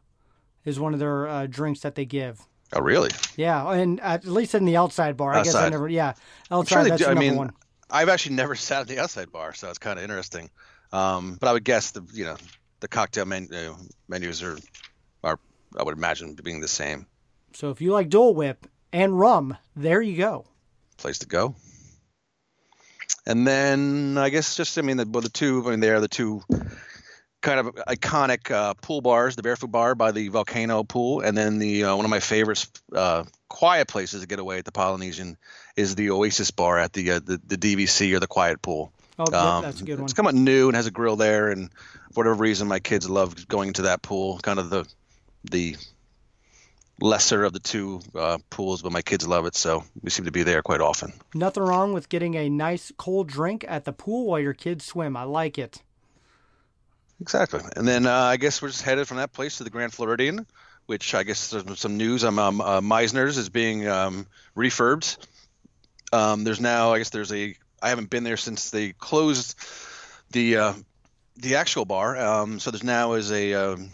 is 0.64 0.78
one 0.78 0.92
of 0.92 1.00
their 1.00 1.26
uh, 1.26 1.46
drinks 1.46 1.80
that 1.80 1.94
they 1.94 2.04
give. 2.04 2.46
Oh, 2.72 2.80
really? 2.80 3.10
Yeah, 3.36 3.68
and 3.72 4.00
at 4.00 4.24
least 4.24 4.54
in 4.54 4.64
the 4.64 4.76
outside 4.76 5.16
bar. 5.16 5.34
I 5.34 5.42
guess 5.42 5.54
I 5.54 5.68
never. 5.68 5.88
Yeah, 5.88 6.14
outside. 6.50 6.74
sure 6.74 6.88
that's 6.88 7.02
do. 7.02 7.06
I 7.06 7.14
number 7.14 7.20
mean, 7.20 7.36
one. 7.36 7.52
I've 7.90 8.08
actually 8.08 8.36
never 8.36 8.54
sat 8.68 8.82
at 8.82 8.88
the 8.88 8.98
outside 9.00 9.32
bar, 9.32 9.54
so 9.54 9.68
it's 9.68 9.78
kind 9.78 9.98
of 9.98 10.04
interesting. 10.04 10.50
Um, 10.92 11.36
but 11.40 11.48
I 11.48 11.52
would 11.52 11.64
guess 11.64 11.90
the 11.90 12.02
you 12.12 12.24
know 12.24 12.36
the 12.80 12.88
cocktail 12.88 13.24
menu 13.24 13.76
menus 14.08 14.42
are 14.42 14.58
are 15.22 15.38
I 15.78 15.82
would 15.82 15.96
imagine 15.96 16.34
being 16.34 16.60
the 16.60 16.68
same 16.68 17.06
So 17.52 17.70
if 17.70 17.80
you 17.80 17.92
like 17.92 18.08
Dole 18.08 18.34
Whip 18.34 18.66
and 18.92 19.18
rum, 19.18 19.56
there 19.76 20.02
you 20.02 20.16
go. 20.16 20.46
place 20.96 21.18
to 21.20 21.26
go. 21.26 21.54
And 23.26 23.46
then 23.46 24.16
I 24.18 24.30
guess 24.30 24.56
just 24.56 24.78
I 24.78 24.82
mean 24.82 24.96
the 24.96 25.06
well, 25.06 25.22
the 25.22 25.28
two 25.28 25.62
I 25.66 25.70
mean 25.70 25.80
they 25.80 25.90
are 25.90 26.00
the 26.00 26.08
two 26.08 26.42
kind 27.40 27.60
of 27.60 27.66
iconic 27.88 28.50
uh, 28.50 28.74
pool 28.74 29.00
bars, 29.00 29.36
the 29.36 29.42
Barefoot 29.42 29.70
Bar 29.70 29.94
by 29.94 30.12
the 30.12 30.28
Volcano 30.28 30.82
Pool, 30.84 31.20
and 31.20 31.36
then 31.36 31.58
the 31.58 31.84
uh, 31.84 31.96
one 31.96 32.04
of 32.04 32.10
my 32.10 32.20
favorites 32.20 32.70
uh, 32.94 33.24
quiet 33.48 33.88
places 33.88 34.20
to 34.20 34.26
get 34.26 34.38
away 34.38 34.58
at 34.58 34.64
the 34.64 34.72
Polynesian 34.72 35.36
is 35.76 35.94
the 35.94 36.10
Oasis 36.10 36.50
Bar 36.50 36.78
at 36.78 36.92
the 36.92 37.12
uh, 37.12 37.20
the, 37.20 37.40
the 37.46 37.56
DVC 37.56 38.14
or 38.14 38.20
the 38.20 38.26
Quiet 38.26 38.60
Pool. 38.62 38.92
Oh, 39.18 39.24
Um, 39.24 39.62
that's 39.62 39.80
a 39.80 39.84
good 39.84 39.96
one. 39.98 40.04
It's 40.04 40.12
come 40.14 40.26
out 40.26 40.34
new 40.34 40.68
and 40.68 40.76
has 40.76 40.86
a 40.86 40.90
grill 40.90 41.16
there, 41.16 41.50
and 41.50 41.70
for 42.12 42.24
whatever 42.24 42.34
reason, 42.36 42.68
my 42.68 42.78
kids 42.80 43.08
love 43.08 43.48
going 43.48 43.72
to 43.74 43.82
that 43.82 44.02
pool. 44.02 44.38
Kind 44.42 44.58
of 44.58 44.70
the 44.70 44.86
the 45.50 45.76
lesser 47.02 47.44
of 47.44 47.52
the 47.54 47.58
two 47.60 48.00
uh, 48.14 48.38
pools, 48.50 48.82
but 48.82 48.92
my 48.92 49.02
kids 49.02 49.26
love 49.26 49.46
it, 49.46 49.54
so 49.54 49.84
we 50.02 50.10
seem 50.10 50.26
to 50.26 50.30
be 50.32 50.42
there 50.42 50.62
quite 50.62 50.80
often. 50.82 51.12
Nothing 51.34 51.62
wrong 51.62 51.92
with 51.94 52.08
getting 52.10 52.34
a 52.34 52.48
nice 52.50 52.92
cold 52.98 53.26
drink 53.28 53.64
at 53.68 53.84
the 53.84 53.92
pool 53.92 54.26
while 54.26 54.40
your 54.40 54.52
kids 54.52 54.84
swim. 54.84 55.16
I 55.16 55.22
like 55.22 55.58
it. 55.58 55.82
Exactly. 57.20 57.60
And 57.76 57.86
then 57.86 58.06
uh, 58.06 58.12
I 58.12 58.36
guess 58.36 58.62
we're 58.62 58.68
just 58.68 58.82
headed 58.82 59.06
from 59.06 59.18
that 59.18 59.32
place 59.32 59.58
to 59.58 59.64
the 59.64 59.70
Grand 59.70 59.92
Floridian, 59.92 60.46
which 60.86 61.14
I 61.14 61.22
guess 61.22 61.50
there's 61.50 61.78
some 61.78 61.96
news. 61.96 62.24
Um, 62.24 62.38
um, 62.38 62.60
uh, 62.60 62.80
Mizner's 62.80 63.36
is 63.36 63.48
being 63.48 63.86
um, 63.86 64.26
refurbed. 64.56 65.18
Um, 66.12 66.44
there's 66.44 66.60
now, 66.60 66.92
I 66.92 66.98
guess 66.98 67.10
there's 67.10 67.32
a. 67.32 67.54
I 67.82 67.88
haven't 67.88 68.10
been 68.10 68.24
there 68.24 68.36
since 68.36 68.70
they 68.70 68.92
closed 68.92 69.56
the 70.32 70.56
uh, 70.56 70.72
the 71.36 71.56
actual 71.56 71.84
bar. 71.84 72.16
Um, 72.16 72.58
so 72.58 72.70
there's 72.70 72.84
now 72.84 73.14
is 73.14 73.30
a 73.32 73.54
um, 73.54 73.90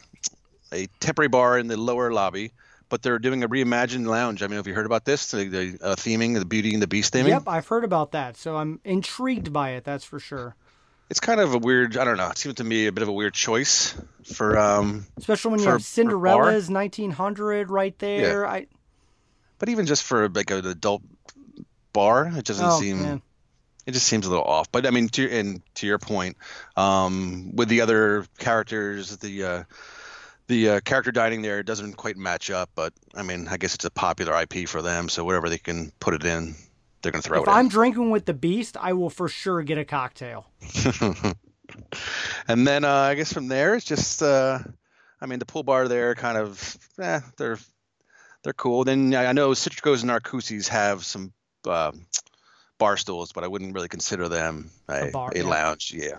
a 0.72 0.86
temporary 1.00 1.28
bar 1.28 1.58
in 1.58 1.68
the 1.68 1.76
lower 1.76 2.12
lobby, 2.12 2.52
but 2.88 3.02
they're 3.02 3.18
doing 3.18 3.44
a 3.44 3.48
reimagined 3.48 4.06
lounge. 4.06 4.42
I 4.42 4.46
mean, 4.46 4.56
have 4.56 4.66
you 4.66 4.74
heard 4.74 4.86
about 4.86 5.04
this? 5.04 5.30
The, 5.30 5.44
the 5.44 5.78
uh, 5.82 5.94
theming, 5.94 6.38
the 6.38 6.44
Beauty 6.44 6.72
and 6.72 6.82
the 6.82 6.86
Beast 6.86 7.12
theming. 7.12 7.28
Yep, 7.28 7.44
I've 7.46 7.68
heard 7.68 7.84
about 7.84 8.12
that, 8.12 8.36
so 8.36 8.56
I'm 8.56 8.80
intrigued 8.84 9.52
by 9.52 9.70
it. 9.70 9.84
That's 9.84 10.04
for 10.04 10.18
sure. 10.18 10.56
It's 11.08 11.20
kind 11.20 11.40
of 11.40 11.54
a 11.54 11.58
weird. 11.58 11.96
I 11.96 12.04
don't 12.04 12.16
know. 12.16 12.28
It 12.30 12.38
seems 12.38 12.56
to 12.56 12.64
me 12.64 12.86
a 12.86 12.92
bit 12.92 13.02
of 13.02 13.08
a 13.08 13.12
weird 13.12 13.34
choice 13.34 13.94
for. 14.34 14.58
Um, 14.58 15.06
Especially 15.16 15.52
when 15.52 15.60
you 15.60 15.66
For- 15.66 15.72
have 15.72 15.84
Cinderella's 15.84 16.68
1900 16.68 17.70
right 17.70 17.96
there. 17.98 18.46
I 18.46 18.66
but 19.58 19.68
even 19.68 19.86
just 19.86 20.02
for 20.02 20.28
like 20.28 20.50
an 20.50 20.66
adult 20.66 21.02
bar, 21.92 22.30
it 22.36 22.44
doesn't 22.44 22.66
oh 22.66 22.80
seem. 22.80 23.02
man, 23.02 23.22
It 23.86 23.92
just 23.92 24.06
seems 24.06 24.26
a 24.26 24.30
little 24.30 24.44
off. 24.44 24.70
But 24.72 24.84
I 24.84 24.90
mean, 24.90 25.08
to 25.10 25.30
and 25.30 25.62
to 25.76 25.86
your 25.86 25.98
point, 25.98 26.36
um, 26.76 27.52
with 27.54 27.68
the 27.68 27.80
other 27.82 28.26
characters, 28.38 29.16
the 29.18 29.44
uh, 29.44 29.64
the 30.48 30.68
uh, 30.70 30.80
character 30.80 31.12
dining 31.12 31.42
there 31.42 31.62
doesn't 31.62 31.94
quite 31.94 32.16
match 32.16 32.50
up. 32.50 32.68
But 32.74 32.92
I 33.14 33.22
mean, 33.22 33.46
I 33.48 33.56
guess 33.56 33.74
it's 33.74 33.84
a 33.84 33.90
popular 33.90 34.34
IP 34.42 34.68
for 34.68 34.82
them, 34.82 35.08
so 35.08 35.24
whatever 35.24 35.48
they 35.48 35.58
can 35.58 35.92
put 36.00 36.14
it 36.14 36.24
in, 36.24 36.56
they're 37.06 37.12
gonna 37.12 37.22
throw 37.22 37.42
if 37.42 37.46
it 37.46 37.50
I'm 37.50 37.66
in. 37.66 37.70
drinking 37.70 38.10
with 38.10 38.24
the 38.24 38.34
Beast, 38.34 38.76
I 38.76 38.92
will 38.92 39.10
for 39.10 39.28
sure 39.28 39.62
get 39.62 39.78
a 39.78 39.84
cocktail. 39.84 40.50
and 42.48 42.66
then 42.66 42.84
uh, 42.84 42.92
I 42.92 43.14
guess 43.14 43.32
from 43.32 43.46
there 43.46 43.76
it's 43.76 43.84
just, 43.84 44.24
uh, 44.24 44.58
I 45.20 45.26
mean, 45.26 45.38
the 45.38 45.46
pool 45.46 45.62
bar 45.62 45.86
there 45.86 46.16
kind 46.16 46.36
of, 46.36 46.76
eh, 47.00 47.20
they're 47.38 47.58
they're 48.42 48.54
cool. 48.54 48.82
Then 48.82 49.14
I 49.14 49.26
I 49.26 49.32
know 49.32 49.50
Citricos 49.50 50.02
and 50.02 50.10
Narcoossee's 50.10 50.66
have 50.68 51.04
some 51.04 51.32
uh, 51.64 51.92
bar 52.78 52.96
stools, 52.96 53.32
but 53.32 53.44
I 53.44 53.46
wouldn't 53.46 53.72
really 53.72 53.88
consider 53.88 54.28
them 54.28 54.70
a, 54.88 55.08
A 55.08 55.10
bar, 55.12 55.30
a 55.32 55.38
yeah. 55.38 55.44
lounge. 55.44 55.94
Yeah. 55.96 56.18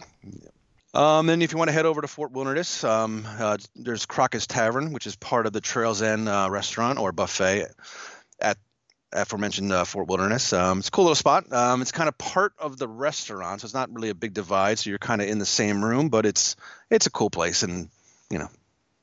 Um, 0.93 1.27
then 1.27 1.41
if 1.41 1.51
you 1.51 1.57
want 1.57 1.67
to 1.67 1.73
head 1.73 1.85
over 1.85 1.99
to 1.99 2.07
Fort 2.07 2.31
Wilderness, 2.31 2.85
um, 2.85 3.27
uh, 3.27 3.57
there's 3.75 4.05
Crockett's 4.05 4.47
Tavern, 4.47 4.93
which 4.93 5.05
is 5.05 5.17
part 5.17 5.47
of 5.47 5.51
the 5.51 5.59
Trails 5.61 6.01
End 6.01 6.29
uh, 6.29 6.47
restaurant 6.49 6.97
or 6.97 7.11
buffet 7.11 7.67
at 8.39 8.57
aforementioned 9.21 9.71
uh, 9.71 9.83
Fort 9.83 10.07
Wilderness. 10.07 10.53
Um, 10.53 10.79
it's 10.79 10.87
a 10.87 10.91
cool 10.91 11.05
little 11.05 11.15
spot. 11.15 11.51
Um, 11.51 11.81
it's 11.81 11.91
kind 11.91 12.07
of 12.07 12.17
part 12.17 12.53
of 12.59 12.77
the 12.77 12.87
restaurant, 12.87 13.61
so 13.61 13.65
it's 13.65 13.73
not 13.73 13.93
really 13.93 14.09
a 14.09 14.15
big 14.15 14.33
divide. 14.33 14.79
So 14.79 14.89
you're 14.89 14.99
kind 14.99 15.21
of 15.21 15.27
in 15.27 15.39
the 15.39 15.45
same 15.45 15.83
room, 15.83 16.09
but 16.09 16.25
it's 16.25 16.55
it's 16.89 17.05
a 17.05 17.11
cool 17.11 17.29
place, 17.29 17.63
and 17.63 17.89
you 18.29 18.39
know, 18.39 18.49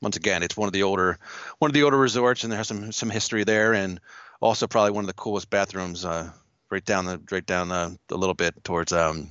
once 0.01 0.17
again, 0.17 0.43
it's 0.43 0.57
one 0.57 0.67
of 0.67 0.73
the 0.73 0.83
older 0.83 1.19
one 1.59 1.69
of 1.69 1.73
the 1.73 1.83
older 1.83 1.97
resorts, 1.97 2.43
and 2.43 2.51
there 2.51 2.57
has 2.57 2.67
some 2.67 2.91
some 2.91 3.09
history 3.09 3.43
there, 3.43 3.73
and 3.73 3.99
also 4.41 4.67
probably 4.67 4.91
one 4.91 5.03
of 5.03 5.07
the 5.07 5.13
coolest 5.13 5.49
bathrooms 5.49 6.05
uh, 6.05 6.29
right 6.69 6.85
down 6.85 7.05
the 7.05 7.21
right 7.31 7.45
down 7.45 7.69
the, 7.69 7.97
the 8.07 8.17
little 8.17 8.35
bit 8.35 8.63
towards 8.63 8.93
um, 8.93 9.29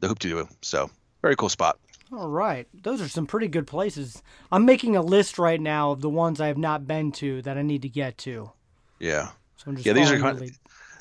the 0.00 0.08
hoop 0.08 0.18
to 0.20 0.48
So 0.62 0.90
very 1.22 1.36
cool 1.36 1.48
spot. 1.48 1.78
All 2.12 2.28
right. 2.28 2.68
Those 2.72 3.00
are 3.00 3.08
some 3.08 3.26
pretty 3.26 3.48
good 3.48 3.66
places. 3.66 4.22
I'm 4.52 4.64
making 4.64 4.94
a 4.94 5.02
list 5.02 5.38
right 5.38 5.60
now 5.60 5.90
of 5.90 6.00
the 6.00 6.08
ones 6.08 6.40
I 6.40 6.46
have 6.46 6.58
not 6.58 6.86
been 6.86 7.10
to 7.12 7.42
that 7.42 7.58
I 7.58 7.62
need 7.62 7.82
to 7.82 7.88
get 7.88 8.16
to. 8.18 8.52
Yeah. 9.00 9.30
So 9.56 9.64
I'm 9.68 9.76
just 9.76 9.86
Yeah, 9.86 9.92
these 9.92 10.10
are 10.10 10.18
kind 10.18 10.40
of, 10.40 10.50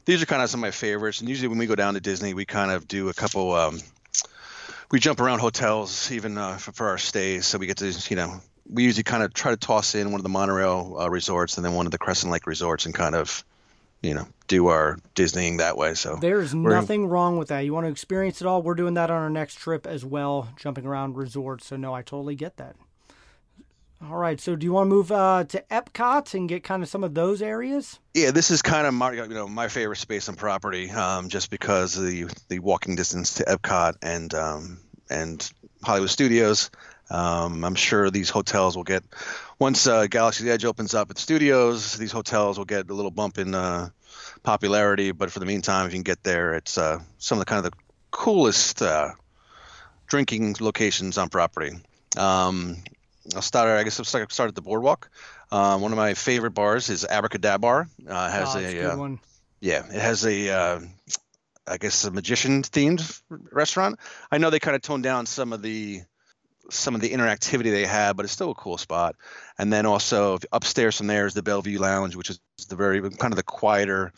these 0.06 0.22
are 0.22 0.26
kind 0.26 0.42
of 0.42 0.50
some 0.50 0.60
of 0.60 0.62
my 0.62 0.72
favorites. 0.72 1.20
And 1.20 1.30
usually 1.30 1.48
when 1.48 1.58
we 1.58 1.66
go 1.66 1.76
down 1.76 1.96
to 1.96 2.00
Disney, 2.00 2.34
we 2.34 2.46
kind 2.46 2.72
of 2.72 2.88
do 2.88 3.10
a 3.10 3.14
couple. 3.14 3.54
Um, 3.54 3.80
we 4.92 5.00
jump 5.00 5.20
around 5.20 5.40
hotels 5.40 6.12
even 6.12 6.38
uh, 6.38 6.58
for, 6.58 6.72
for 6.72 6.90
our 6.90 6.98
stays, 6.98 7.48
so 7.48 7.58
we 7.58 7.68
get 7.68 7.78
to 7.78 7.92
you 8.10 8.16
know 8.16 8.40
we 8.72 8.84
usually 8.84 9.04
kind 9.04 9.24
of 9.24 9.34
try 9.34 9.52
to 9.52 9.58
toss 9.58 9.96
in 9.96 10.12
one 10.12 10.20
of 10.20 10.24
the 10.24 10.30
monorail 10.30 10.98
uh, 11.00 11.10
resorts 11.10 11.58
and 11.58 11.66
then 11.66 11.74
one 11.74 11.86
of 11.86 11.92
the 11.92 11.98
Crescent 11.98 12.32
Lake 12.32 12.48
resorts 12.48 12.86
and 12.86 12.96
kind 12.96 13.16
of 13.16 13.44
you 14.02 14.14
know 14.14 14.28
do 14.48 14.68
our 14.68 14.98
Disneying 15.16 15.58
that 15.58 15.78
way. 15.78 15.94
So 15.96 16.18
There's 16.18 16.54
nothing 16.54 17.08
wrong 17.08 17.38
with 17.38 17.48
that. 17.50 17.62
You 17.62 17.74
want 17.74 17.86
to 17.86 17.92
experience 17.92 18.42
it 18.42 18.48
all? 18.48 18.62
We're 18.62 18.76
doing 18.76 18.94
that 18.96 19.10
on 19.10 19.18
our 19.18 19.30
next 19.30 19.56
trip 19.56 19.88
as 19.88 20.06
well, 20.06 20.50
jumping 20.58 20.86
around 20.86 21.16
resorts. 21.16 21.68
So, 21.68 21.78
no, 21.78 21.94
I 21.94 22.02
totally 22.02 22.36
get 22.36 22.58
that. 22.58 22.76
All 24.04 24.18
right. 24.18 24.40
So, 24.40 24.56
do 24.56 24.66
you 24.66 24.74
want 24.74 24.88
to 24.88 24.96
move 24.96 25.12
uh, 25.12 25.46
to 25.46 25.64
Epcot 25.72 26.34
and 26.34 26.50
get 26.50 26.64
kind 26.64 26.84
of 26.84 26.90
some 26.90 27.04
of 27.04 27.14
those 27.14 27.42
areas? 27.42 28.00
Yeah, 28.14 28.32
this 28.32 28.52
is 28.52 28.62
kind 28.62 28.86
of 28.86 28.94
my 28.94 29.14
you 29.14 29.28
know 29.28 29.48
my 29.48 29.68
favorite 29.68 29.98
space 29.98 30.28
on 30.28 30.36
property, 30.36 30.90
um, 30.92 31.30
just 31.30 31.50
because 31.50 31.96
the 31.96 32.30
the 32.50 32.60
walking 32.60 32.96
distance 32.96 33.36
to 33.36 33.46
Epcot 33.46 33.96
and 34.02 34.34
um, 34.34 34.80
and 35.10 35.50
Hollywood 35.84 36.10
Studios. 36.10 36.70
Um, 37.10 37.64
I'm 37.64 37.76
sure 37.76 38.10
these 38.10 38.30
hotels 38.32 38.76
will 38.76 38.84
get 38.84 39.04
once 39.60 39.86
uh, 39.86 40.08
Galaxy's 40.08 40.48
Edge 40.48 40.66
opens 40.66 40.94
up 40.94 41.10
at 41.10 41.16
the 41.16 41.22
studios. 41.22 41.96
These 41.98 42.12
hotels 42.12 42.58
will 42.58 42.66
get 42.66 42.90
a 42.90 42.94
little 42.94 43.12
bump 43.12 43.38
in 43.38 43.54
uh, 43.54 43.90
popularity, 44.44 45.12
but 45.12 45.32
for 45.32 45.40
the 45.40 45.46
meantime, 45.46 45.86
if 45.86 45.94
you 45.94 45.98
can 45.98 46.04
get 46.04 46.24
there, 46.24 46.56
it's 46.56 46.78
uh, 46.78 47.00
some 47.20 47.38
of 47.38 47.42
the 47.42 47.46
kind 47.46 47.66
of 47.66 47.72
the 47.72 47.78
coolest 48.12 48.82
uh, 48.82 49.12
drinking 50.08 50.56
locations 50.60 51.18
on 51.18 51.30
property. 51.30 51.78
Um, 52.18 52.78
I'll 53.34 53.42
start. 53.42 53.70
I 53.70 53.84
guess 53.84 54.00
I'll 54.00 54.06
start, 54.06 54.32
start 54.32 54.50
at 54.50 54.56
the 54.56 54.62
boardwalk. 54.62 55.10
Um, 55.52 55.82
one 55.82 55.92
of 55.92 55.98
my 55.98 56.14
favorite 56.14 56.52
bars 56.52 56.90
is 56.90 57.06
Abracadabar. 57.10 57.88
Uh, 58.08 58.30
has 58.30 58.56
oh, 58.56 58.60
a 58.60 58.72
good 58.72 58.86
uh, 58.86 58.98
one. 58.98 59.20
yeah, 59.62 59.86
it 59.86 60.02
has 60.02 60.26
a 60.26 60.50
uh, 60.50 60.80
I 61.68 61.78
guess 61.78 62.04
a 62.04 62.12
magician 62.12 62.62
themed 62.62 63.22
restaurant. 63.30 64.00
I 64.32 64.38
know 64.38 64.50
they 64.50 64.60
kind 64.60 64.76
of 64.76 64.82
toned 64.82 65.04
down 65.04 65.26
some 65.26 65.54
of 65.54 65.62
the 65.62 66.02
some 66.70 66.96
of 66.96 67.02
the 67.02 67.10
interactivity 67.10 67.72
they 67.72 67.86
had, 67.86 68.16
but 68.18 68.26
it's 68.26 68.34
still 68.34 68.52
a 68.52 68.56
cool 68.56 68.78
spot. 68.78 69.16
And 69.58 69.72
then 69.72 69.86
also 69.86 70.40
upstairs 70.52 70.98
from 70.98 71.08
there 71.08 71.26
is 71.26 71.34
the 71.34 71.44
Bellevue 71.44 71.80
Lounge, 71.80 72.16
which 72.16 72.30
is 72.30 72.40
the 72.70 72.76
very 72.76 73.02
kind 73.02 73.34
of 73.34 73.38
the 73.38 73.44
quieter 73.44 74.12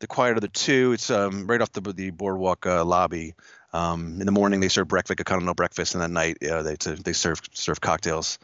the 0.00 0.06
quieter 0.06 0.36
of 0.36 0.40
the 0.40 0.48
two. 0.48 0.92
It's 0.92 1.10
um, 1.10 1.46
right 1.46 1.60
off 1.60 1.72
the 1.72 1.80
the 1.80 2.10
boardwalk 2.10 2.66
uh, 2.66 2.84
lobby. 2.84 3.34
Um, 3.72 4.20
in 4.20 4.26
the 4.26 4.32
morning 4.32 4.60
they 4.60 4.68
serve 4.68 4.88
breakfast, 4.88 5.20
a 5.20 5.24
continental 5.24 5.54
breakfast, 5.54 5.94
and 5.94 6.02
at 6.02 6.10
night 6.10 6.42
uh, 6.42 6.62
they 6.62 6.76
they 6.76 7.12
serve 7.12 7.40
serve 7.52 7.80
cocktails. 7.80 8.38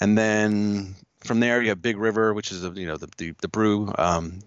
And 0.00 0.16
then 0.16 0.96
from 1.24 1.40
there 1.40 1.62
you 1.62 1.68
have 1.70 1.80
Big 1.80 1.96
River, 1.96 2.34
which 2.34 2.52
is 2.52 2.62
the 2.62 2.72
you 2.72 2.86
know 2.86 2.96
the 2.96 3.08
the, 3.16 3.34
the 3.40 3.48
brew 3.48 3.92
um, 3.96 4.40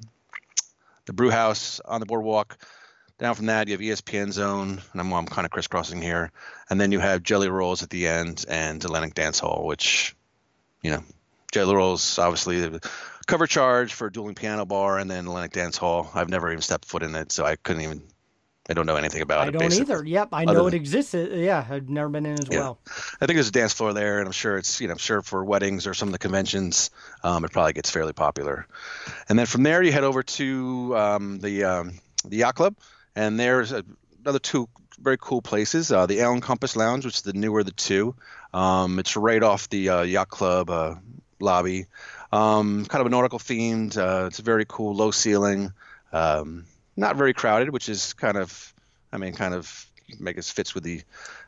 the 1.05 1.13
brew 1.13 1.29
house 1.29 1.79
on 1.85 1.99
the 1.99 2.05
boardwalk. 2.05 2.57
Down 3.17 3.35
from 3.35 3.47
that, 3.47 3.67
you 3.67 3.73
have 3.73 3.81
ESPN 3.81 4.31
Zone, 4.31 4.81
and 4.93 5.01
I'm, 5.01 5.11
I'm 5.11 5.25
kind 5.25 5.43
of 5.43 5.51
crisscrossing 5.51 6.01
here. 6.01 6.31
And 6.69 6.79
then 6.79 6.93
you 6.93 6.99
have 6.99 7.21
Jelly 7.21 7.49
Rolls 7.49 7.83
at 7.83 7.89
the 7.89 8.07
end 8.07 8.45
and 8.47 8.83
Atlantic 8.85 9.13
Dance 9.13 9.39
Hall, 9.39 9.65
which, 9.65 10.15
you 10.81 10.91
know, 10.91 11.03
Jelly 11.51 11.75
Rolls 11.75 12.17
obviously 12.17 12.79
cover 13.27 13.45
charge 13.45 13.93
for 13.93 14.07
a 14.07 14.11
Dueling 14.11 14.35
Piano 14.35 14.65
Bar, 14.65 14.99
and 14.99 15.11
then 15.11 15.25
Atlantic 15.25 15.51
Dance 15.51 15.75
Hall. 15.75 16.09
I've 16.13 16.29
never 16.29 16.49
even 16.49 16.61
stepped 16.61 16.85
foot 16.85 17.03
in 17.03 17.13
it, 17.15 17.31
so 17.33 17.45
I 17.45 17.57
couldn't 17.57 17.81
even. 17.81 18.03
I 18.69 18.73
don't 18.73 18.85
know 18.85 18.95
anything 18.95 19.21
about 19.21 19.39
I 19.39 19.45
it. 19.45 19.47
I 19.47 19.51
don't 19.51 19.61
basically. 19.61 19.93
either. 19.95 20.05
Yep, 20.05 20.29
I 20.31 20.43
Other 20.43 20.53
know 20.59 20.67
it 20.67 20.73
exists. 20.75 21.15
Uh, 21.15 21.27
Yeah, 21.33 21.65
I've 21.69 21.89
never 21.89 22.09
been 22.09 22.25
in 22.25 22.39
as 22.39 22.49
Yeah. 22.49 22.59
well. 22.59 22.79
I 23.19 23.25
think 23.25 23.35
there's 23.35 23.47
a 23.47 23.51
dance 23.51 23.73
floor 23.73 23.93
there, 23.93 24.19
and 24.19 24.27
I'm 24.27 24.31
sure 24.31 24.57
it's 24.57 24.79
you 24.79 24.87
know 24.87 24.93
I'm 24.93 24.97
sure 24.99 25.21
for 25.21 25.43
weddings 25.43 25.87
or 25.87 25.93
some 25.93 26.09
of 26.09 26.13
the 26.13 26.19
conventions, 26.19 26.91
um, 27.23 27.43
it 27.45 27.51
probably 27.51 27.73
gets 27.73 27.89
fairly 27.89 28.13
popular. 28.13 28.67
And 29.27 29.39
then 29.39 29.45
from 29.47 29.63
there 29.63 29.81
you 29.81 29.91
head 29.91 30.03
over 30.03 30.23
to 30.23 30.97
um, 30.97 31.39
the 31.39 31.63
um, 31.63 31.93
the 32.25 32.37
yacht 32.37 32.55
club, 32.55 32.75
and 33.15 33.39
there's 33.39 33.71
a, 33.71 33.83
another 34.23 34.39
two 34.39 34.69
very 35.01 35.17
cool 35.19 35.41
places. 35.41 35.91
Uh, 35.91 36.05
the 36.05 36.19
Ale 36.19 36.33
and 36.33 36.41
Compass 36.41 36.75
Lounge, 36.75 37.05
which 37.05 37.15
is 37.15 37.21
the 37.21 37.33
newer 37.33 37.61
of 37.61 37.65
the 37.65 37.71
two. 37.71 38.15
Um, 38.53 38.99
it's 38.99 39.15
right 39.15 39.41
off 39.41 39.69
the 39.69 39.89
uh, 39.89 40.01
yacht 40.03 40.29
club 40.29 40.69
uh, 40.69 40.95
lobby. 41.39 41.85
Um, 42.31 42.85
kind 42.85 43.01
of 43.01 43.07
a 43.07 43.09
nautical 43.09 43.39
themed. 43.39 43.97
Uh, 43.97 44.27
it's 44.27 44.39
very 44.39 44.65
cool, 44.67 44.93
low 44.93 45.09
ceiling, 45.11 45.73
um, 46.11 46.65
not 46.99 47.15
very 47.15 47.33
crowded, 47.33 47.69
which 47.69 47.89
is 47.89 48.13
kind 48.13 48.37
of, 48.37 48.73
I 49.11 49.17
mean, 49.17 49.33
kind 49.33 49.53
of 49.53 49.87
make 50.19 50.37
us 50.37 50.49
fits 50.49 50.73
with 50.75 50.83
the 50.83 51.01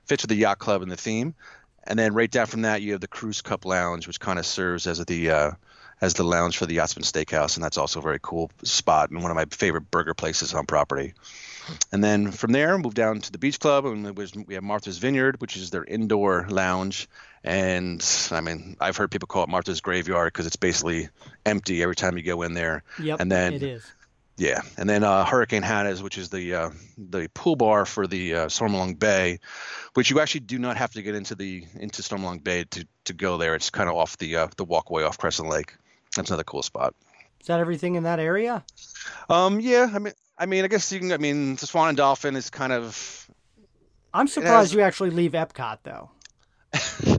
fits 0.06 0.24
with 0.24 0.30
the 0.30 0.36
yacht 0.36 0.60
club 0.60 0.82
and 0.82 0.92
the 0.92 0.98
theme. 0.98 1.36
And 1.84 1.98
then 1.98 2.14
right 2.14 2.30
down 2.30 2.46
from 2.46 2.62
that, 2.62 2.82
you 2.82 2.92
have 2.94 3.02
the 3.02 3.08
Crew's 3.08 3.42
Cup 3.42 3.66
Lounge, 3.66 4.08
which 4.08 4.20
kind 4.20 4.38
of 4.40 4.46
serves 4.46 4.88
as 4.88 5.04
the 5.06 5.32
uh, 5.32 5.52
as 6.00 6.16
the 6.16 6.24
lounge 6.24 6.58
for 6.58 6.66
the 6.66 6.76
Yachtsman 6.76 7.04
Steakhouse, 7.04 7.56
and 7.56 7.64
that's 7.64 7.78
also 7.78 8.00
a 8.00 8.04
very 8.04 8.20
cool 8.22 8.50
spot 8.64 9.12
and 9.12 9.22
one 9.22 9.30
of 9.30 9.36
my 9.36 9.46
favorite 9.46 9.92
burger 9.92 10.16
places 10.16 10.54
on 10.54 10.66
property. 10.66 11.14
And 11.92 12.04
then 12.04 12.32
from 12.32 12.52
there, 12.54 12.78
move 12.78 12.96
down 12.96 13.22
to 13.22 13.32
the 13.32 13.38
Beach 13.38 13.60
Club, 13.60 13.86
and 13.86 14.18
we 14.48 14.56
have 14.56 14.64
Martha's 14.64 14.98
Vineyard, 14.98 15.40
which 15.40 15.56
is 15.56 15.70
their 15.70 15.84
indoor 15.84 16.48
lounge. 16.50 17.08
And 17.44 18.04
I 18.32 18.42
mean, 18.42 18.78
I've 18.80 18.98
heard 18.98 19.12
people 19.12 19.28
call 19.28 19.44
it 19.44 19.50
Martha's 19.50 19.82
Graveyard 19.82 20.34
because 20.34 20.48
it's 20.48 20.56
basically 20.56 21.10
empty 21.46 21.84
every 21.84 21.96
time 21.96 22.18
you 22.18 22.24
go 22.24 22.42
in 22.42 22.56
there. 22.56 22.84
Yep, 23.00 23.20
And 23.20 23.32
then 23.32 23.54
it 23.54 23.64
is. 23.64 23.92
Yeah, 24.42 24.62
and 24.76 24.90
then 24.90 25.04
uh, 25.04 25.24
Hurricane 25.24 25.62
Hannah's, 25.62 26.02
which 26.02 26.18
is 26.18 26.32
the 26.32 26.56
uh, 26.56 26.70
the 26.98 27.30
pool 27.36 27.56
bar 27.56 27.86
for 27.86 28.08
the 28.08 28.34
uh, 28.34 28.46
Stormalong 28.48 28.98
Bay, 28.98 29.38
which 29.94 30.10
you 30.10 30.20
actually 30.20 30.40
do 30.40 30.58
not 30.58 30.78
have 30.78 30.92
to 30.94 31.04
get 31.04 31.14
into 31.14 31.36
the 31.36 31.64
into 31.76 32.02
Stormalong 32.02 32.44
Bay 32.44 32.64
to, 32.72 32.88
to 33.06 33.14
go 33.14 33.38
there. 33.38 33.54
It's 33.54 33.70
kind 33.70 33.88
of 33.88 33.96
off 33.96 34.18
the 34.18 34.38
uh, 34.38 34.48
the 34.58 34.66
walkway 34.66 35.04
off 35.04 35.20
Crescent 35.20 35.48
Lake. 35.48 35.76
That's 36.16 36.32
another 36.32 36.44
cool 36.44 36.64
spot. 36.64 36.96
Is 37.40 37.46
that 37.48 37.60
everything 37.60 37.94
in 37.94 38.02
that 38.04 38.20
area? 38.20 38.66
Um, 39.30 39.60
yeah, 39.60 39.88
I 39.94 40.00
mean, 40.00 40.14
I 40.40 40.48
mean, 40.48 40.66
I 40.66 40.70
guess 40.70 40.92
you 40.92 40.98
can. 40.98 41.12
I 41.12 41.18
mean, 41.18 41.58
the 41.58 41.68
Swan 41.68 41.90
and 41.90 41.98
Dolphin 41.98 42.36
is 42.36 42.50
kind 42.50 42.74
of 42.74 43.30
I'm 44.12 44.28
surprised 44.28 44.74
you 44.74 44.82
actually 44.82 45.12
leave 45.12 45.34
Epcot 45.34 45.78
though. 45.84 46.10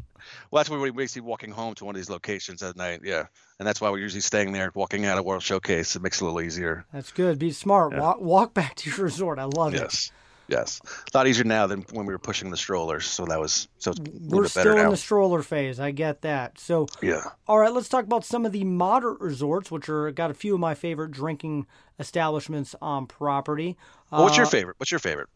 well, 0.52 0.60
that's 0.60 0.70
where 0.70 0.78
we're 0.78 0.92
basically 0.92 1.26
walking 1.26 1.50
home 1.50 1.74
to 1.76 1.84
one 1.84 1.94
of 1.94 1.98
these 1.98 2.10
locations 2.10 2.62
at 2.62 2.76
night. 2.76 3.00
Yeah, 3.02 3.24
and 3.58 3.66
that's 3.66 3.80
why 3.80 3.90
we're 3.90 3.98
usually 3.98 4.20
staying 4.20 4.52
there, 4.52 4.70
walking 4.74 5.06
out 5.06 5.18
of 5.18 5.24
World 5.24 5.42
Showcase. 5.42 5.96
It 5.96 6.02
makes 6.02 6.20
it 6.20 6.22
a 6.22 6.26
little 6.26 6.40
easier. 6.42 6.84
That's 6.92 7.10
good. 7.10 7.38
Be 7.38 7.50
smart. 7.50 7.94
Walk, 7.94 8.20
walk 8.20 8.54
back 8.54 8.74
to 8.76 8.90
your 8.90 9.00
resort. 9.00 9.38
I 9.38 9.44
love 9.44 9.74
it. 9.74 9.80
Yes. 9.80 10.12
Yes, 10.48 10.82
a 11.14 11.16
lot 11.16 11.26
easier 11.26 11.44
now 11.44 11.66
than 11.66 11.82
when 11.92 12.04
we 12.04 12.12
were 12.12 12.18
pushing 12.18 12.50
the 12.50 12.58
strollers. 12.58 13.06
So 13.06 13.24
that 13.24 13.40
was 13.40 13.68
so 13.78 13.92
it's 13.92 14.00
We're 14.28 14.48
still 14.48 14.72
in 14.76 14.82
now. 14.82 14.90
the 14.90 14.96
stroller 14.98 15.42
phase. 15.42 15.80
I 15.80 15.92
get 15.92 16.22
that. 16.22 16.58
So, 16.58 16.88
Yeah. 17.00 17.22
all 17.46 17.58
right, 17.58 17.72
let's 17.72 17.88
talk 17.88 18.04
about 18.04 18.24
some 18.24 18.44
of 18.44 18.52
the 18.52 18.64
moderate 18.64 19.20
resorts, 19.20 19.70
which 19.70 19.88
are 19.88 20.10
got 20.10 20.30
a 20.30 20.34
few 20.34 20.52
of 20.52 20.60
my 20.60 20.74
favorite 20.74 21.12
drinking 21.12 21.66
establishments 21.98 22.74
on 22.82 23.06
property. 23.06 23.78
Well, 24.10 24.24
what's 24.24 24.36
your 24.36 24.46
Uh, 24.46 24.50
favorite? 24.50 24.74
What's 24.78 24.90
your 24.90 24.98
favorite? 24.98 25.28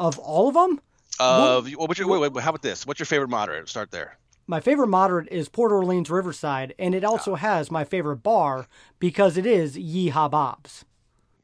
Of 0.00 0.18
all 0.18 0.48
of 0.48 0.54
them, 0.54 0.80
Uh, 1.20 1.60
what, 1.62 1.88
what's 1.88 1.98
your, 2.00 2.08
wait, 2.08 2.32
wait, 2.32 2.42
how 2.42 2.50
about 2.50 2.62
this? 2.62 2.84
What's 2.84 2.98
your 2.98 3.06
favorite 3.06 3.28
moderate? 3.30 3.68
Start 3.68 3.92
there. 3.92 4.18
My 4.46 4.60
favorite 4.60 4.88
moderate 4.88 5.28
is 5.30 5.48
Port 5.48 5.72
Orleans 5.72 6.10
Riverside, 6.10 6.74
and 6.78 6.94
it 6.94 7.04
also 7.04 7.32
ah. 7.32 7.36
has 7.36 7.70
my 7.70 7.84
favorite 7.84 8.18
bar 8.18 8.66
because 8.98 9.36
it 9.36 9.46
is 9.46 9.76
Yeehaw 9.76 10.30
Bob's. 10.30 10.84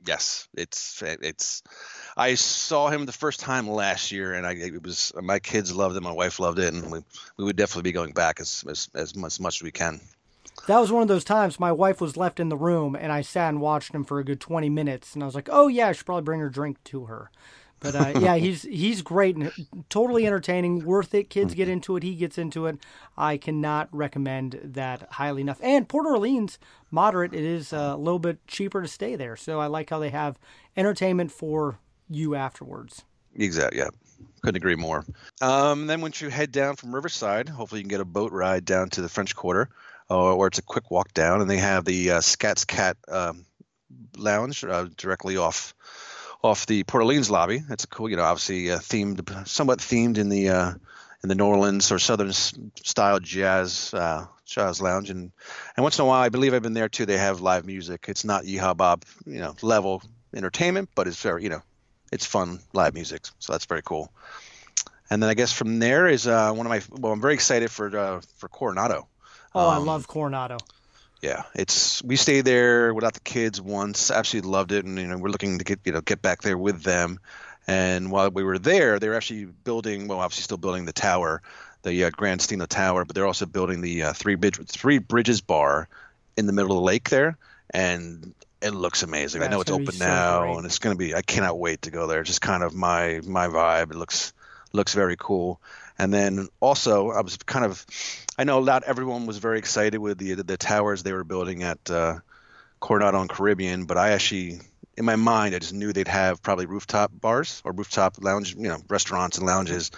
Yes, 0.07 0.49
it's 0.55 1.03
it's. 1.03 1.63
I 2.17 2.35
saw 2.35 2.89
him 2.89 3.07
the 3.07 3.13
first 3.13 3.41
time 3.41 3.69
last 3.69 4.13
year, 4.13 4.35
and 4.35 4.47
I 4.47 4.53
it 4.53 4.83
was 4.83 5.13
my 5.21 5.39
kids 5.39 5.75
loved 5.75 5.97
it, 5.97 6.03
my 6.03 6.13
wife 6.13 6.41
loved 6.41 6.59
it, 6.59 6.73
and 6.73 6.91
we, 6.91 7.01
we 7.37 7.45
would 7.45 7.57
definitely 7.57 7.89
be 7.89 7.93
going 7.93 8.13
back 8.13 8.41
as 8.41 8.65
as 8.69 8.89
as 8.95 9.15
much, 9.15 9.33
as 9.33 9.41
much 9.41 9.57
as 9.59 9.63
we 9.63 9.71
can. 9.71 10.01
That 10.67 10.79
was 10.79 10.93
one 10.93 11.03
of 11.03 11.09
those 11.09 11.25
times 11.25 11.61
my 11.61 11.73
wife 11.73 12.01
was 12.01 12.17
left 12.17 12.41
in 12.41 12.49
the 12.49 12.57
room, 12.57 12.95
and 12.95 13.13
I 13.13 13.21
sat 13.23 13.51
and 13.51 13.61
watched 13.61 13.95
him 13.95 14.05
for 14.05 14.19
a 14.19 14.25
good 14.25 14.41
twenty 14.41 14.71
minutes, 14.71 15.15
and 15.15 15.23
I 15.23 15.27
was 15.27 15.35
like, 15.35 15.49
"Oh 15.53 15.69
yeah, 15.69 15.89
I 15.89 15.93
should 15.93 16.07
probably 16.07 16.23
bring 16.23 16.41
her 16.41 16.51
drink 16.51 16.83
to 16.85 17.05
her." 17.05 17.31
But 17.81 17.95
uh, 17.95 18.19
yeah, 18.21 18.37
he's 18.37 18.63
he's 18.63 19.03
great 19.03 19.37
and 19.37 19.53
totally 19.89 20.27
entertaining, 20.27 20.85
worth 20.85 21.15
it. 21.15 21.31
Kids 21.31 21.55
get 21.55 21.69
into 21.69 21.97
it, 21.97 22.03
he 22.03 22.15
gets 22.15 22.39
into 22.39 22.67
it. 22.67 22.79
I 23.17 23.37
cannot 23.37 23.89
recommend 23.93 24.61
that 24.63 25.09
highly 25.13 25.41
enough. 25.41 25.61
And 25.63 25.89
Port 25.89 26.07
Orleans, 26.07 26.59
moderate, 26.91 27.35
it 27.35 27.45
is 27.45 27.73
uh, 27.73 27.93
a 27.95 27.97
little 27.97 28.19
bit 28.19 28.47
cheaper 28.47 28.83
to 28.83 28.89
stay 28.89 29.17
there, 29.17 29.37
so 29.37 29.61
I 29.61 29.67
like 29.67 29.91
how 29.91 29.99
they 29.99 30.11
have 30.11 30.39
entertainment 30.77 31.33
for 31.33 31.79
you 32.09 32.35
afterwards. 32.35 33.05
Exactly. 33.35 33.79
Yeah. 33.79 33.89
Couldn't 34.43 34.57
agree 34.57 34.77
more. 34.77 35.05
Um, 35.41 35.87
then 35.87 36.01
once 36.01 36.21
you 36.21 36.31
head 36.31 36.51
down 36.51 36.77
from 36.77 36.95
Riverside, 36.95 37.49
hopefully 37.49 37.81
you 37.81 37.85
can 37.85 37.91
get 37.91 38.01
a 38.01 38.07
boat 38.07 38.33
ride 38.33 38.65
down 38.65 38.89
to 38.91 39.03
the 39.03 39.09
French 39.09 39.37
Quarter, 39.37 39.69
or, 40.09 40.33
or 40.33 40.47
it's 40.47 40.59
a 40.59 40.63
quick 40.63 40.91
walk 40.91 41.13
down, 41.13 41.41
and 41.41 41.51
they 41.51 41.59
have 41.59 41.85
the 41.85 42.13
uh, 42.13 42.21
Scat 42.21 42.65
Cat's 42.67 43.01
um, 43.09 43.45
Lounge 44.17 44.65
uh, 44.65 44.87
directly 44.97 45.37
off 45.37 45.75
off 46.43 46.67
the 46.67 46.85
Port 46.85 47.03
Orleans 47.03 47.31
lobby. 47.31 47.63
It's 47.71 47.85
a 47.85 47.87
cool, 47.87 48.09
you 48.09 48.17
know, 48.17 48.23
obviously 48.23 48.71
uh, 48.71 48.79
themed, 48.79 49.47
somewhat 49.47 49.79
themed 49.79 50.19
in 50.19 50.29
the 50.29 50.49
uh, 50.51 50.73
in 51.23 51.29
the 51.29 51.35
New 51.35 51.45
Orleans 51.45 51.93
or 51.93 51.99
Southern 51.99 52.33
style 52.33 53.21
jazz 53.21 53.93
uh, 53.93 54.27
jazz 54.47 54.81
lounge, 54.81 55.11
and 55.11 55.33
and 55.77 55.83
once 55.83 55.99
in 55.99 56.03
a 56.03 56.07
while, 56.07 56.23
I 56.23 56.29
believe 56.29 56.55
I've 56.55 56.63
been 56.63 56.73
there 56.73 56.89
too. 56.89 57.07
They 57.07 57.19
have 57.19 57.41
live 57.41 57.67
music. 57.67 58.07
It's 58.09 58.25
not 58.25 58.45
Yeehaw 58.45 58.77
Bob, 58.77 59.05
you 59.27 59.41
know, 59.41 59.55
level 59.63 60.03
entertainment, 60.35 60.91
but 60.95 61.07
it's 61.07 61.21
very, 61.21 61.43
you 61.43 61.51
know, 61.51 61.63
it's 62.13 62.25
fun 62.25 62.61
live 62.73 62.95
music. 62.95 63.27
So 63.39 63.53
that's 63.53 63.67
very 63.67 63.83
cool. 63.83 64.13
And 65.11 65.23
then 65.23 65.29
I 65.29 65.35
guess 65.35 65.53
from 65.53 65.81
there 65.81 66.07
is 66.07 66.27
uh, 66.27 66.53
one 66.53 66.67
of 66.67 66.71
my 66.71 66.81
well, 66.99 67.13
I'm 67.13 67.21
very 67.21 67.35
excited 67.35 67.71
for 67.71 67.97
uh, 67.97 68.21
for 68.37 68.49
Coronado. 68.49 69.09
Oh, 69.55 69.69
um, 69.69 69.75
I 69.75 69.77
love 69.79 70.07
Coronado. 70.07 70.59
Yeah, 71.23 71.43
it's 71.55 72.03
we 72.03 72.17
stayed 72.17 72.47
there 72.47 72.95
without 72.95 73.13
the 73.13 73.21
kids 73.21 73.61
once. 73.61 74.11
Absolutely 74.11 74.51
loved 74.51 74.73
it, 74.73 74.85
and 74.85 74.99
you 74.99 75.07
know 75.07 75.19
we're 75.19 75.29
looking 75.29 75.59
to 75.59 75.65
get 75.65 75.81
you 75.85 75.93
know 75.93 76.01
get 76.01 76.23
back 76.23 76.43
there 76.43 76.57
with 76.57 76.83
them. 76.83 77.21
And 77.67 78.11
while 78.11 78.31
we 78.31 78.43
were 78.43 78.59
there, 78.59 78.99
they 78.99 79.09
were 79.09 79.15
actually 79.15 79.45
building, 79.45 80.09
well, 80.09 80.19
obviously 80.19 80.43
still 80.43 80.57
building 80.57 80.87
the 80.87 80.93
tower, 80.93 81.43
the 81.83 82.05
uh, 82.05 82.11
Gran 82.11 82.39
Destino 82.39 82.67
Tower, 82.67 83.05
but 83.05 83.15
they're 83.15 83.27
also 83.27 83.47
building 83.47 83.81
the 83.81 84.05
uh, 84.05 84.13
three, 84.13 84.35
bridge, 84.35 84.59
three 84.67 84.99
Bridges 84.99 85.41
Bar 85.41 85.89
in 86.37 86.47
the 86.47 86.53
middle 86.53 86.73
of 86.73 86.79
the 86.79 86.83
lake 86.83 87.11
there. 87.11 87.37
And 87.73 88.35
it 88.61 88.75
looks 88.75 89.03
amazing. 89.03 89.43
I 89.43 89.49
know 89.49 89.61
it's 89.61 89.71
open 89.71 89.93
so 89.93 90.05
now, 90.05 90.41
great. 90.43 90.57
and 90.57 90.67
it's 90.67 90.79
going 90.79 90.95
to 90.95 90.99
be. 90.99 91.15
I 91.15 91.23
cannot 91.23 91.59
wait 91.59 91.83
to 91.83 91.91
go 91.91 92.07
there. 92.07 92.21
It's 92.21 92.29
just 92.29 92.41
kind 92.41 92.63
of 92.63 92.75
my 92.75 93.21
my 93.25 93.47
vibe. 93.47 93.91
It 93.93 93.97
looks 93.97 94.33
looks 94.73 94.95
very 94.95 95.17
cool. 95.17 95.61
And 96.01 96.13
then 96.15 96.49
also, 96.61 97.11
I 97.11 97.21
was 97.21 97.37
kind 97.37 97.65
of, 97.65 97.85
I 98.39 98.45
know 98.45 98.63
not 98.63 98.85
everyone 98.85 99.27
was 99.27 99.39
very 99.39 99.59
excited 99.59 99.99
with 99.99 100.19
the 100.19 100.35
the 100.35 100.57
towers 100.57 101.03
they 101.03 101.13
were 101.13 101.25
building 101.25 101.63
at 101.63 101.91
uh, 101.91 102.21
Coronado 102.81 103.21
and 103.21 103.29
Caribbean, 103.29 103.85
but 103.85 103.99
I 103.99 104.11
actually 104.11 104.61
in 104.97 105.07
my 105.07 105.17
mind, 105.17 105.55
I 105.55 105.59
just 105.59 105.73
knew 105.73 105.93
they'd 105.93 106.09
have 106.09 106.43
probably 106.43 106.67
rooftop 106.67 107.11
bars 107.13 107.63
or 107.65 107.73
rooftop 107.73 108.17
lounge, 108.23 108.55
you 108.55 108.69
know, 108.69 108.79
restaurants 108.89 109.39
and 109.39 109.47
lounges. 109.47 109.91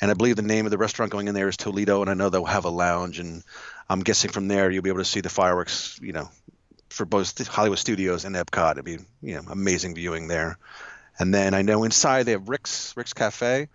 And 0.00 0.10
I 0.10 0.14
believe 0.14 0.34
the 0.34 0.42
name 0.42 0.66
of 0.66 0.70
the 0.70 0.78
restaurant 0.78 1.12
going 1.12 1.28
in 1.28 1.34
there 1.34 1.48
is 1.48 1.56
Toledo, 1.56 2.00
and 2.00 2.10
I 2.10 2.14
know 2.14 2.30
they'll 2.30 2.44
have 2.44 2.64
a 2.64 2.70
lounge. 2.70 3.20
And 3.20 3.44
I'm 3.88 4.00
guessing 4.00 4.30
from 4.32 4.48
there 4.48 4.70
you'll 4.70 4.82
be 4.82 4.90
able 4.90 5.00
to 5.00 5.04
see 5.04 5.20
the 5.20 5.28
fireworks, 5.28 6.00
you 6.02 6.12
know, 6.12 6.30
for 6.88 7.04
both 7.04 7.46
Hollywood 7.46 7.78
Studios 7.78 8.24
and 8.24 8.34
Epcot. 8.34 8.72
It'd 8.72 8.84
be, 8.84 8.98
you 9.22 9.34
know, 9.36 9.42
amazing 9.50 9.94
viewing 9.94 10.26
there. 10.26 10.58
And 11.18 11.32
then 11.34 11.54
I 11.54 11.62
know 11.62 11.84
inside 11.84 12.24
they 12.24 12.32
have 12.32 12.48
Rix 12.48 12.96
Rix 12.96 13.12
Cafe, 13.12 13.68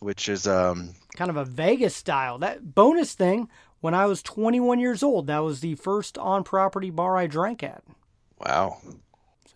which 0.00 0.28
is 0.28 0.46
um, 0.46 0.94
kind 1.16 1.30
of 1.30 1.36
a 1.36 1.44
Vegas 1.44 1.94
style. 1.94 2.38
That 2.38 2.74
bonus 2.74 3.14
thing. 3.14 3.48
When 3.80 3.94
I 3.94 4.06
was 4.06 4.22
21 4.22 4.78
years 4.78 5.02
old, 5.02 5.26
that 5.26 5.40
was 5.40 5.60
the 5.60 5.74
first 5.74 6.16
on-property 6.16 6.90
bar 6.90 7.16
I 7.16 7.26
drank 7.26 7.64
at. 7.64 7.82
Wow. 8.38 8.78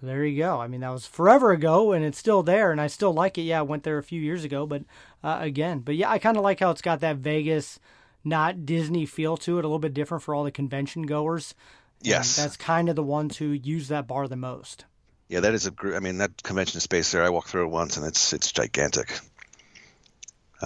So 0.00 0.06
there 0.06 0.24
you 0.24 0.36
go. 0.36 0.60
I 0.60 0.66
mean, 0.66 0.80
that 0.80 0.90
was 0.90 1.06
forever 1.06 1.52
ago, 1.52 1.92
and 1.92 2.04
it's 2.04 2.18
still 2.18 2.42
there, 2.42 2.72
and 2.72 2.80
I 2.80 2.86
still 2.86 3.12
like 3.12 3.38
it. 3.38 3.42
Yeah, 3.42 3.60
I 3.60 3.62
went 3.62 3.84
there 3.84 3.98
a 3.98 4.02
few 4.02 4.20
years 4.20 4.44
ago, 4.44 4.66
but 4.66 4.82
uh, 5.22 5.38
again, 5.40 5.78
but 5.78 5.96
yeah, 5.96 6.10
I 6.10 6.18
kind 6.18 6.36
of 6.36 6.42
like 6.42 6.60
how 6.60 6.70
it's 6.70 6.82
got 6.82 7.00
that 7.00 7.16
Vegas, 7.16 7.78
not 8.22 8.66
Disney 8.66 9.06
feel 9.06 9.36
to 9.38 9.58
it. 9.58 9.64
A 9.64 9.68
little 9.68 9.78
bit 9.78 9.94
different 9.94 10.22
for 10.22 10.34
all 10.34 10.44
the 10.44 10.50
convention 10.50 11.02
goers. 11.02 11.54
Yes, 12.02 12.36
and 12.36 12.44
that's 12.44 12.56
kind 12.56 12.90
of 12.90 12.96
the 12.96 13.02
ones 13.02 13.38
who 13.38 13.46
use 13.46 13.88
that 13.88 14.06
bar 14.06 14.28
the 14.28 14.36
most. 14.36 14.84
Yeah, 15.28 15.40
that 15.40 15.54
is 15.54 15.66
a 15.66 15.70
group. 15.70 15.96
I 15.96 16.00
mean, 16.00 16.18
that 16.18 16.42
convention 16.42 16.80
space 16.80 17.10
there. 17.10 17.24
I 17.24 17.30
walked 17.30 17.48
through 17.48 17.64
it 17.64 17.70
once, 17.70 17.96
and 17.96 18.06
it's 18.06 18.34
it's 18.34 18.52
gigantic. 18.52 19.18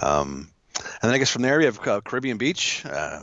Um, 0.01 0.50
and 0.75 0.85
then 1.01 1.11
I 1.11 1.17
guess 1.17 1.29
from 1.29 1.41
there 1.41 1.57
we 1.57 1.65
have 1.65 1.87
uh, 1.87 2.01
Caribbean 2.01 2.37
Beach. 2.37 2.85
Uh, 2.85 3.21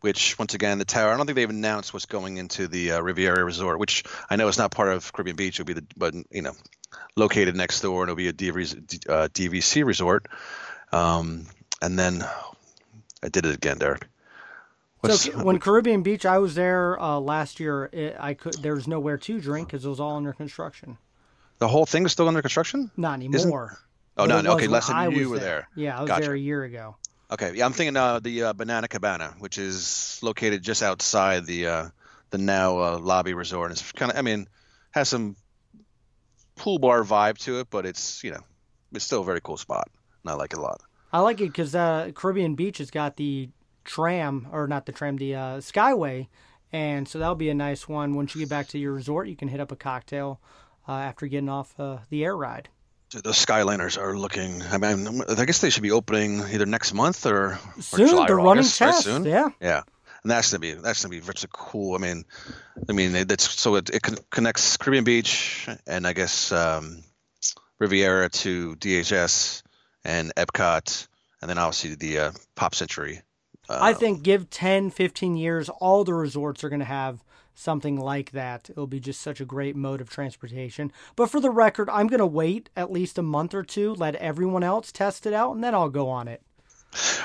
which 0.00 0.38
once 0.38 0.54
again 0.54 0.78
the 0.78 0.84
tower. 0.84 1.12
I 1.12 1.16
don't 1.16 1.26
think 1.26 1.36
they've 1.36 1.50
announced 1.50 1.92
what's 1.92 2.06
going 2.06 2.36
into 2.36 2.68
the 2.68 2.92
uh, 2.92 3.00
Riviera 3.00 3.44
Resort, 3.44 3.80
which 3.80 4.04
I 4.28 4.36
know 4.36 4.46
is 4.46 4.58
not 4.58 4.70
part 4.70 4.92
of 4.92 5.12
Caribbean 5.12 5.36
Beach. 5.36 5.58
It'll 5.58 5.66
be 5.66 5.72
the 5.72 5.84
but 5.96 6.14
you 6.30 6.42
know 6.42 6.52
located 7.16 7.56
next 7.56 7.80
door, 7.80 8.02
and 8.02 8.10
it'll 8.10 8.16
be 8.16 8.28
a 8.28 8.32
DVC, 8.32 9.08
uh, 9.08 9.28
DVC 9.28 9.84
resort. 9.84 10.26
Um, 10.92 11.46
and 11.82 11.98
then 11.98 12.24
I 13.22 13.28
did 13.28 13.46
it 13.46 13.54
again, 13.54 13.78
Derek. 13.78 14.06
What's, 15.00 15.22
so 15.22 15.44
when 15.44 15.58
Caribbean 15.58 16.02
Beach, 16.02 16.24
I 16.24 16.38
was 16.38 16.54
there 16.54 17.00
uh, 17.00 17.18
last 17.18 17.60
year. 17.60 17.90
It, 17.92 18.16
I 18.18 18.34
could 18.34 18.54
there 18.54 18.74
was 18.74 18.86
nowhere 18.86 19.18
to 19.18 19.40
drink 19.40 19.68
because 19.68 19.84
it 19.84 19.88
was 19.88 20.00
all 20.00 20.16
under 20.16 20.32
construction. 20.32 20.98
The 21.58 21.68
whole 21.68 21.86
thing 21.86 22.04
is 22.04 22.12
still 22.12 22.28
under 22.28 22.42
construction. 22.42 22.90
Not 22.96 23.14
anymore. 23.14 23.36
Isn't... 23.72 23.85
Oh 24.16 24.24
no, 24.24 24.38
okay, 24.52 24.66
less 24.66 24.88
than 24.88 25.12
you 25.12 25.28
were 25.28 25.38
there. 25.38 25.68
there. 25.74 25.84
Yeah, 25.84 25.98
I 25.98 26.00
was 26.00 26.08
gotcha. 26.08 26.22
there 26.22 26.34
a 26.34 26.38
year 26.38 26.64
ago. 26.64 26.96
Okay, 27.30 27.52
yeah, 27.54 27.66
I'm 27.66 27.72
thinking 27.72 27.96
uh, 27.96 28.20
the 28.20 28.44
uh, 28.44 28.52
Banana 28.52 28.88
Cabana, 28.88 29.34
which 29.40 29.58
is 29.58 30.18
located 30.22 30.62
just 30.62 30.82
outside 30.82 31.44
the 31.44 31.66
uh, 31.66 31.88
the 32.30 32.38
now 32.38 32.78
uh, 32.78 32.98
lobby 32.98 33.34
resort. 33.34 33.72
It's 33.72 33.92
kind 33.92 34.12
of, 34.12 34.16
I 34.16 34.22
mean, 34.22 34.48
has 34.92 35.08
some 35.08 35.36
pool 36.54 36.78
bar 36.78 37.02
vibe 37.02 37.36
to 37.38 37.60
it, 37.60 37.68
but 37.68 37.84
it's 37.84 38.24
you 38.24 38.30
know, 38.30 38.40
it's 38.92 39.04
still 39.04 39.20
a 39.20 39.24
very 39.24 39.40
cool 39.40 39.56
spot, 39.56 39.88
and 40.22 40.30
I 40.30 40.34
like 40.34 40.52
it 40.52 40.58
a 40.58 40.62
lot. 40.62 40.80
I 41.12 41.20
like 41.20 41.40
it 41.40 41.48
because 41.48 41.74
uh, 41.74 42.10
Caribbean 42.14 42.54
Beach 42.54 42.78
has 42.78 42.90
got 42.90 43.16
the 43.16 43.50
tram, 43.84 44.48
or 44.50 44.66
not 44.66 44.86
the 44.86 44.92
tram, 44.92 45.16
the 45.16 45.34
uh, 45.34 45.56
Skyway, 45.58 46.28
and 46.72 47.06
so 47.06 47.18
that'll 47.18 47.34
be 47.34 47.50
a 47.50 47.54
nice 47.54 47.86
one. 47.86 48.14
Once 48.14 48.34
you 48.34 48.40
get 48.40 48.48
back 48.48 48.68
to 48.68 48.78
your 48.78 48.92
resort, 48.92 49.28
you 49.28 49.36
can 49.36 49.48
hit 49.48 49.60
up 49.60 49.72
a 49.72 49.76
cocktail 49.76 50.40
after 50.88 51.26
getting 51.26 51.48
off 51.48 51.76
the 51.76 52.24
air 52.24 52.36
ride. 52.36 52.68
The 53.22 53.30
Skyliners 53.30 53.98
are 53.98 54.16
looking. 54.16 54.62
I 54.62 54.78
mean, 54.78 55.22
I 55.28 55.44
guess 55.46 55.60
they 55.60 55.70
should 55.70 55.82
be 55.82 55.90
opening 55.90 56.40
either 56.40 56.66
next 56.66 56.92
month 56.92 57.24
or, 57.24 57.58
soon. 57.80 58.04
Or 58.04 58.08
July 58.08 58.26
They're 58.26 58.36
running 58.36 58.50
August, 58.58 58.78
tests. 58.78 59.04
Soon. 59.04 59.24
Yeah. 59.24 59.48
Yeah. 59.60 59.82
And 60.22 60.30
that's 60.30 60.50
gonna 60.50 60.60
be 60.60 60.72
that's 60.72 61.02
gonna 61.02 61.18
be 61.18 61.20
such 61.20 61.46
cool. 61.50 61.94
I 61.94 61.98
mean, 61.98 62.24
I 62.88 62.92
mean 62.92 63.26
that's 63.26 63.48
so 63.48 63.76
it, 63.76 63.90
it 63.90 64.02
connects 64.30 64.76
Caribbean 64.76 65.04
Beach 65.04 65.68
and 65.86 66.06
I 66.06 66.12
guess 66.12 66.52
um, 66.52 67.04
Riviera 67.78 68.28
to 68.28 68.74
DHS 68.76 69.62
and 70.04 70.34
Epcot, 70.34 71.06
and 71.40 71.48
then 71.48 71.58
obviously 71.58 71.94
the 71.94 72.18
uh, 72.18 72.32
Pop 72.54 72.74
Century. 72.74 73.22
Uh, 73.68 73.78
I 73.80 73.92
think 73.94 74.22
give 74.22 74.48
10, 74.50 74.90
15 74.90 75.36
years, 75.36 75.68
all 75.68 76.04
the 76.04 76.14
resorts 76.14 76.62
are 76.62 76.68
going 76.68 76.80
to 76.80 76.84
have 76.84 77.22
something 77.56 77.98
like 77.98 78.30
that. 78.32 78.70
It'll 78.70 78.86
be 78.86 79.00
just 79.00 79.20
such 79.20 79.40
a 79.40 79.44
great 79.44 79.74
mode 79.74 80.00
of 80.00 80.10
transportation. 80.10 80.92
But 81.16 81.30
for 81.30 81.40
the 81.40 81.50
record, 81.50 81.90
I'm 81.90 82.06
going 82.06 82.20
to 82.20 82.26
wait 82.26 82.70
at 82.76 82.92
least 82.92 83.18
a 83.18 83.22
month 83.22 83.54
or 83.54 83.64
two, 83.64 83.94
let 83.94 84.14
everyone 84.16 84.62
else 84.62 84.92
test 84.92 85.26
it 85.26 85.32
out, 85.32 85.54
and 85.54 85.64
then 85.64 85.74
I'll 85.74 85.88
go 85.88 86.08
on 86.08 86.28
it. 86.28 86.42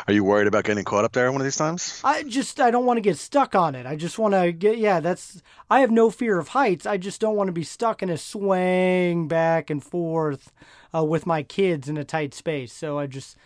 Are 0.07 0.13
you 0.13 0.23
worried 0.23 0.47
about 0.47 0.63
getting 0.65 0.83
caught 0.83 1.05
up 1.05 1.13
there 1.13 1.31
one 1.31 1.39
of 1.39 1.45
these 1.45 1.55
times? 1.55 2.01
I 2.03 2.23
just 2.23 2.59
I 2.59 2.71
don't 2.71 2.85
want 2.85 2.97
to 2.97 3.01
get 3.01 3.17
stuck 3.17 3.55
on 3.55 3.75
it. 3.75 3.85
I 3.85 3.95
just 3.95 4.19
want 4.19 4.33
to 4.33 4.51
get 4.51 4.77
yeah, 4.77 4.99
that's 4.99 5.41
I 5.69 5.79
have 5.81 5.91
no 5.91 6.09
fear 6.09 6.39
of 6.39 6.49
heights. 6.49 6.85
I 6.85 6.97
just 6.97 7.21
don't 7.21 7.35
want 7.35 7.47
to 7.47 7.53
be 7.53 7.63
stuck 7.63 8.03
in 8.03 8.09
a 8.09 8.17
swaying 8.17 9.27
back 9.27 9.69
and 9.69 9.81
forth 9.81 10.51
uh, 10.93 11.03
with 11.03 11.25
my 11.25 11.43
kids 11.43 11.87
in 11.87 11.97
a 11.97 12.03
tight 12.03 12.33
space. 12.33 12.73
So 12.73 12.99
I 12.99 13.07
just 13.07 13.37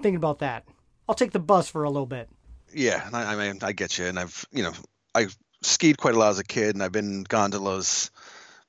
thinking 0.00 0.16
about 0.16 0.40
that. 0.40 0.64
I'll 1.08 1.14
take 1.14 1.32
the 1.32 1.38
bus 1.38 1.68
for 1.68 1.84
a 1.84 1.90
little 1.90 2.06
bit. 2.06 2.28
Yeah, 2.72 3.08
I, 3.12 3.34
I 3.34 3.36
mean 3.36 3.58
I 3.62 3.72
get 3.72 3.98
you, 3.98 4.06
and 4.06 4.18
I've 4.18 4.44
you 4.50 4.62
know 4.62 4.72
I 5.14 5.28
skied 5.64 5.98
quite 5.98 6.14
a 6.14 6.18
lot 6.18 6.30
as 6.30 6.38
a 6.38 6.44
kid, 6.44 6.74
and 6.74 6.82
I've 6.82 6.92
been 6.92 7.24
gondolas 7.24 8.10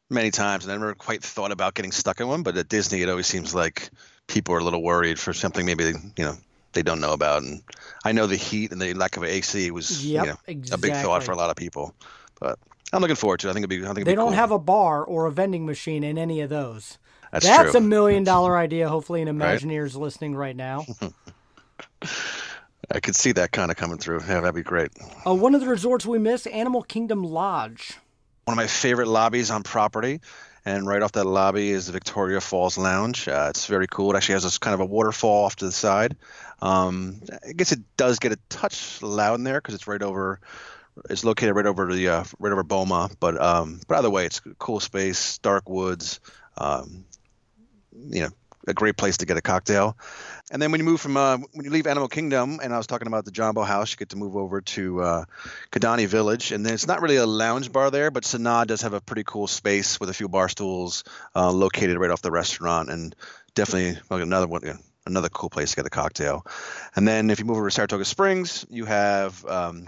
many 0.10 0.32
times, 0.32 0.66
and 0.66 0.72
I 0.72 0.76
never 0.76 0.94
quite 0.96 1.24
thought 1.24 1.52
about 1.52 1.74
getting 1.74 1.92
stuck 1.92 2.20
in 2.20 2.28
one. 2.28 2.44
But 2.44 2.58
at 2.58 2.70
Disney, 2.70 3.02
it 3.02 3.10
always 3.10 3.28
seems 3.28 3.54
like 3.54 3.90
people 4.28 4.56
are 4.56 4.60
a 4.60 4.64
little 4.64 4.84
worried 4.84 5.20
for 5.20 5.34
something 5.34 5.66
maybe 5.66 5.86
you 5.86 6.26
know 6.26 6.36
they 6.74 6.84
don't 6.84 7.02
know 7.02 7.14
about. 7.14 7.44
And 7.44 7.62
I 8.04 8.12
know 8.12 8.28
the 8.28 8.36
heat 8.36 8.72
and 8.72 8.82
the 8.82 8.94
lack 8.94 9.18
of 9.18 9.24
AC 9.24 9.72
was 9.72 10.06
yep, 10.06 10.26
you 10.26 10.32
know, 10.32 10.38
exactly. 10.48 10.90
a 10.90 10.94
big 10.94 11.04
thought 11.04 11.24
for 11.24 11.32
a 11.32 11.38
lot 11.38 11.50
of 11.50 11.56
people. 11.56 11.94
But 12.40 12.60
I'm 12.94 13.02
looking 13.02 13.16
forward 13.16 13.40
to. 13.42 13.48
it. 13.48 13.52
I 13.52 13.54
think 13.54 13.64
it'll 13.66 13.82
be. 13.82 13.88
I 13.88 13.94
think 13.94 14.06
they 14.06 14.16
don't 14.16 14.28
cool. 14.28 14.36
have 14.36 14.52
a 14.52 14.60
bar 14.60 15.04
or 15.04 15.26
a 15.26 15.32
vending 15.32 15.66
machine 15.66 16.04
in 16.04 16.18
any 16.18 16.42
of 16.42 16.50
those. 16.50 16.98
That's, 17.32 17.46
That's 17.46 17.76
a 17.76 17.82
million 17.82 18.24
dollar 18.24 18.58
idea. 18.58 18.88
Hopefully, 18.88 19.22
an 19.22 19.28
Imagineers 19.38 19.94
right? 19.94 20.02
listening 20.02 20.36
right 20.36 20.56
now. 20.56 20.86
I 22.92 23.00
could 23.00 23.16
see 23.16 23.32
that 23.34 23.52
kind 23.52 23.72
of 23.72 23.78
coming 23.78 23.98
through. 23.98 24.22
Yeah, 24.22 24.42
that'd 24.42 24.56
be 24.56 24.64
great. 24.64 24.92
Uh, 25.26 25.34
one 25.34 25.56
of 25.56 25.62
the 25.62 25.68
resorts 25.68 26.06
we 26.06 26.20
missed, 26.20 26.48
Animal 26.48 26.84
Kingdom 26.84 27.24
Lodge. 27.24 27.98
One 28.46 28.54
of 28.54 28.58
my 28.58 28.68
favorite 28.68 29.08
lobbies 29.08 29.52
on 29.52 29.64
property. 29.64 30.22
And 30.68 30.88
right 30.88 31.04
off 31.04 31.12
that 31.12 31.26
lobby 31.26 31.70
is 31.70 31.86
the 31.86 31.92
Victoria 31.92 32.42
Falls 32.42 32.76
Lounge. 32.76 33.28
Uh, 33.28 33.48
it's 33.52 33.68
very 33.68 33.86
cool. 33.86 34.12
It 34.12 34.18
actually 34.18 34.34
has 34.34 34.44
this 34.44 34.58
kind 34.58 34.74
of 34.74 34.80
a 34.80 34.86
waterfall 34.86 35.46
off 35.46 35.58
to 35.58 35.66
the 35.66 35.72
side. 35.72 36.16
Um, 36.60 37.22
I 37.48 37.52
guess 37.52 37.72
it 37.72 37.82
does 37.98 38.18
get 38.18 38.32
a 38.32 38.40
touch 38.50 39.04
loud 39.04 39.36
in 39.36 39.44
there 39.44 39.62
because 39.62 39.76
it's 39.76 39.86
right 39.86 40.02
over. 40.02 40.40
It's 41.08 41.24
located 41.24 41.56
right 41.56 41.68
over 41.68 41.94
the 41.94 42.08
uh, 42.08 42.24
right 42.40 42.52
over 42.52 42.64
Boma, 42.64 43.12
but 43.20 43.40
um, 43.40 43.80
but 43.88 44.00
either 44.00 44.10
way, 44.10 44.26
it's 44.26 44.42
a 44.46 44.56
cool 44.56 44.80
space, 44.80 45.38
dark 45.40 45.70
woods. 45.70 46.20
Um, 46.58 47.06
you 48.10 48.24
know, 48.24 48.30
a 48.68 48.74
great 48.74 48.98
place 48.98 49.18
to 49.18 49.26
get 49.26 49.38
a 49.38 49.42
cocktail. 49.42 49.98
And 50.52 50.62
then 50.62 50.72
when 50.72 50.80
you 50.80 50.86
move 50.86 51.02
from 51.02 51.18
uh, 51.18 51.38
when 51.54 51.66
you 51.66 51.72
leave 51.72 51.88
Animal 51.88 52.08
Kingdom, 52.08 52.60
and 52.62 52.74
I 52.74 52.78
was 52.78 52.88
talking 52.88 53.08
about 53.08 53.26
the 53.26 53.32
Jambo 53.32 53.64
House, 53.64 53.92
you 53.92 53.98
get 53.98 54.10
to 54.10 54.18
move 54.18 54.36
over 54.36 54.62
to 54.62 55.02
uh, 55.02 55.26
Village, 55.72 56.52
and 56.52 56.66
then 56.66 56.74
it's 56.74 56.88
not 56.88 57.02
really 57.02 57.18
a 57.18 57.26
lounge 57.26 57.72
bar 57.72 57.92
there, 57.92 58.12
but 58.12 58.24
Sanaa 58.24 58.68
does 58.68 58.82
have 58.82 58.94
a 58.94 59.02
pretty 59.02 59.24
cool 59.24 59.48
space 59.48 60.00
with 60.00 60.10
a 60.10 60.14
few 60.14 60.30
bar 60.30 60.50
stools 60.50 61.04
uh, 61.36 61.52
located 61.52 61.98
right 61.98 62.12
off 62.12 62.22
the 62.22 62.32
restaurant, 62.32 62.90
and 62.90 63.16
definitely 63.54 64.00
another 64.10 64.48
one. 64.48 64.62
Another 65.08 65.30
cool 65.30 65.52
place 65.52 65.70
to 65.70 65.76
get 65.76 65.86
a 65.86 65.92
cocktail, 65.92 66.48
and 66.96 67.08
then 67.08 67.30
if 67.30 67.38
you 67.38 67.46
move 67.46 67.58
over 67.58 67.70
to 67.70 67.76
Saratoga 67.76 68.06
Springs, 68.06 68.66
you 68.72 68.86
have 68.86 69.46
um, 69.46 69.88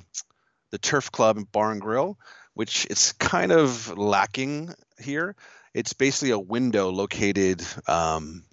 the 0.69 0.77
Turf 0.77 1.11
Club 1.11 1.39
Bar 1.51 1.71
and 1.71 1.81
Grill, 1.81 2.19
which 2.53 2.85
it's 2.89 3.13
kind 3.13 3.51
of 3.51 3.97
lacking 3.97 4.73
here. 4.99 5.35
It's 5.73 5.93
basically 5.93 6.31
a 6.31 6.39
window 6.39 6.91
located 6.91 7.63
um, 7.87 8.43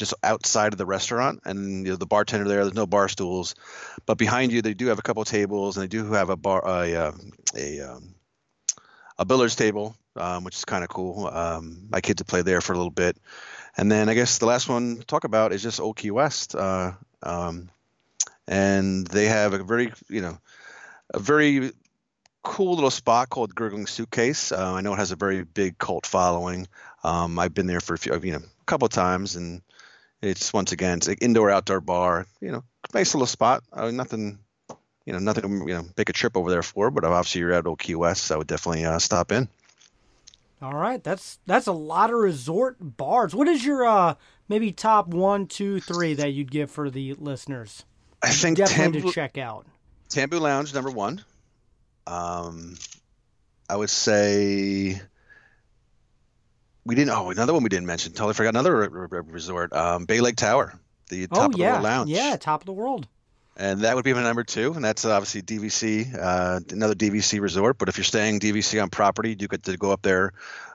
just 0.00 0.14
outside 0.24 0.72
of 0.72 0.78
the 0.78 0.86
restaurant, 0.86 1.42
and 1.44 1.84
you 1.84 1.92
know, 1.92 1.96
the 1.96 2.06
bartender 2.06 2.48
there. 2.48 2.64
There's 2.64 2.74
no 2.74 2.86
bar 2.86 3.08
stools, 3.08 3.54
but 4.06 4.16
behind 4.16 4.50
you 4.50 4.62
they 4.62 4.72
do 4.72 4.86
have 4.86 4.98
a 4.98 5.02
couple 5.02 5.22
tables, 5.24 5.76
and 5.76 5.84
they 5.84 5.88
do 5.88 6.10
have 6.12 6.30
a 6.30 6.36
bar 6.36 6.66
a 6.66 6.94
uh, 6.96 7.12
a, 7.54 7.80
um, 7.80 8.14
a 9.18 9.26
billiards 9.26 9.56
table, 9.56 9.94
um, 10.16 10.42
which 10.42 10.56
is 10.56 10.64
kind 10.64 10.82
of 10.82 10.88
cool. 10.88 11.26
Um, 11.26 11.86
my 11.90 12.00
kids 12.00 12.20
have 12.20 12.26
played 12.26 12.46
there 12.46 12.62
for 12.62 12.72
a 12.72 12.76
little 12.76 12.90
bit, 12.90 13.18
and 13.76 13.92
then 13.92 14.08
I 14.08 14.14
guess 14.14 14.38
the 14.38 14.46
last 14.46 14.68
one 14.70 14.96
to 14.96 15.04
talk 15.04 15.24
about 15.24 15.52
is 15.52 15.62
just 15.62 15.78
Old 15.78 15.96
Key 15.96 16.10
West, 16.10 16.54
uh, 16.54 16.92
um, 17.22 17.68
and 18.48 19.06
they 19.06 19.26
have 19.26 19.52
a 19.52 19.62
very 19.62 19.92
you 20.08 20.22
know 20.22 20.38
a 21.12 21.18
very 21.18 21.72
cool 22.42 22.74
little 22.74 22.90
spot 22.90 23.28
called 23.28 23.54
Gurgling 23.54 23.86
Suitcase. 23.86 24.50
Uh, 24.50 24.72
I 24.72 24.80
know 24.80 24.94
it 24.94 24.98
has 24.98 25.12
a 25.12 25.16
very 25.16 25.44
big 25.44 25.76
cult 25.76 26.06
following. 26.06 26.68
Um, 27.04 27.38
I've 27.38 27.52
been 27.52 27.66
there 27.66 27.80
for 27.80 27.92
a 27.92 27.98
few, 27.98 28.18
you 28.22 28.32
know, 28.32 28.38
a 28.38 28.64
couple 28.64 28.86
of 28.86 28.92
times, 28.92 29.36
and 29.36 29.60
it's 30.22 30.52
once 30.52 30.72
again 30.72 30.98
it's 30.98 31.08
an 31.08 31.16
indoor 31.20 31.50
outdoor 31.50 31.80
bar. 31.80 32.26
You 32.40 32.52
know, 32.52 32.64
nice 32.94 33.14
little 33.14 33.26
spot. 33.26 33.62
Uh, 33.72 33.90
nothing, 33.90 34.38
you 35.06 35.12
know, 35.12 35.18
nothing 35.18 35.68
you 35.68 35.74
know 35.74 35.84
make 35.96 36.08
a 36.08 36.12
trip 36.12 36.36
over 36.36 36.50
there 36.50 36.62
for. 36.62 36.90
But 36.90 37.04
obviously 37.04 37.40
you're 37.40 37.52
at 37.52 37.66
Old 37.66 37.78
Key 37.78 37.94
West, 37.94 38.24
so 38.24 38.34
I 38.34 38.38
would 38.38 38.46
definitely 38.46 38.84
uh, 38.84 38.98
stop 38.98 39.32
in. 39.32 39.48
All 40.62 40.74
right, 40.74 41.02
that's 41.02 41.38
that's 41.46 41.66
a 41.66 41.72
lot 41.72 42.10
of 42.10 42.16
resort 42.16 42.76
bars. 42.80 43.34
What 43.34 43.48
is 43.48 43.64
your 43.64 43.86
uh 43.86 44.14
maybe 44.48 44.72
top 44.72 45.08
one, 45.08 45.46
two, 45.46 45.80
three 45.80 46.14
that 46.14 46.32
you'd 46.32 46.50
give 46.50 46.70
for 46.70 46.90
the 46.90 47.14
listeners? 47.14 47.84
I 48.22 48.30
think 48.30 48.58
definitely 48.58 49.00
Tambu, 49.00 49.06
to 49.06 49.12
check 49.12 49.38
out. 49.38 49.66
Tambu 50.10 50.38
Lounge 50.38 50.74
number 50.74 50.90
one. 50.90 51.24
Um, 52.06 52.76
I 53.70 53.76
would 53.76 53.88
say 53.88 55.00
we 56.90 56.96
didn't. 56.96 57.10
Oh, 57.10 57.30
another 57.30 57.52
one 57.52 57.62
we 57.62 57.68
didn't 57.68 57.86
mention. 57.86 58.12
Totally 58.12 58.34
forgot. 58.34 58.48
Another 58.48 58.74
resort, 58.74 59.72
um, 59.72 60.06
Bay 60.06 60.20
Lake 60.20 60.34
Tower, 60.34 60.74
the 61.08 61.28
top 61.28 61.38
oh, 61.38 61.44
of 61.46 61.52
the 61.52 61.58
yeah. 61.58 61.72
world 61.74 61.84
lounge. 61.84 62.10
Yeah, 62.10 62.36
top 62.36 62.62
of 62.62 62.66
the 62.66 62.72
world. 62.72 63.06
And 63.56 63.82
that 63.82 63.94
would 63.94 64.04
be 64.04 64.12
my 64.12 64.24
number 64.24 64.42
two, 64.42 64.72
and 64.72 64.84
that's 64.84 65.04
obviously 65.04 65.42
DVC, 65.42 66.18
uh, 66.18 66.60
another 66.72 66.96
DVC 66.96 67.40
resort. 67.40 67.78
But 67.78 67.88
if 67.88 67.96
you're 67.96 68.04
staying 68.04 68.40
DVC 68.40 68.82
on 68.82 68.90
property, 68.90 69.36
you 69.38 69.46
get 69.46 69.62
to 69.64 69.76
go 69.76 69.92
up 69.92 70.02
there 70.02 70.32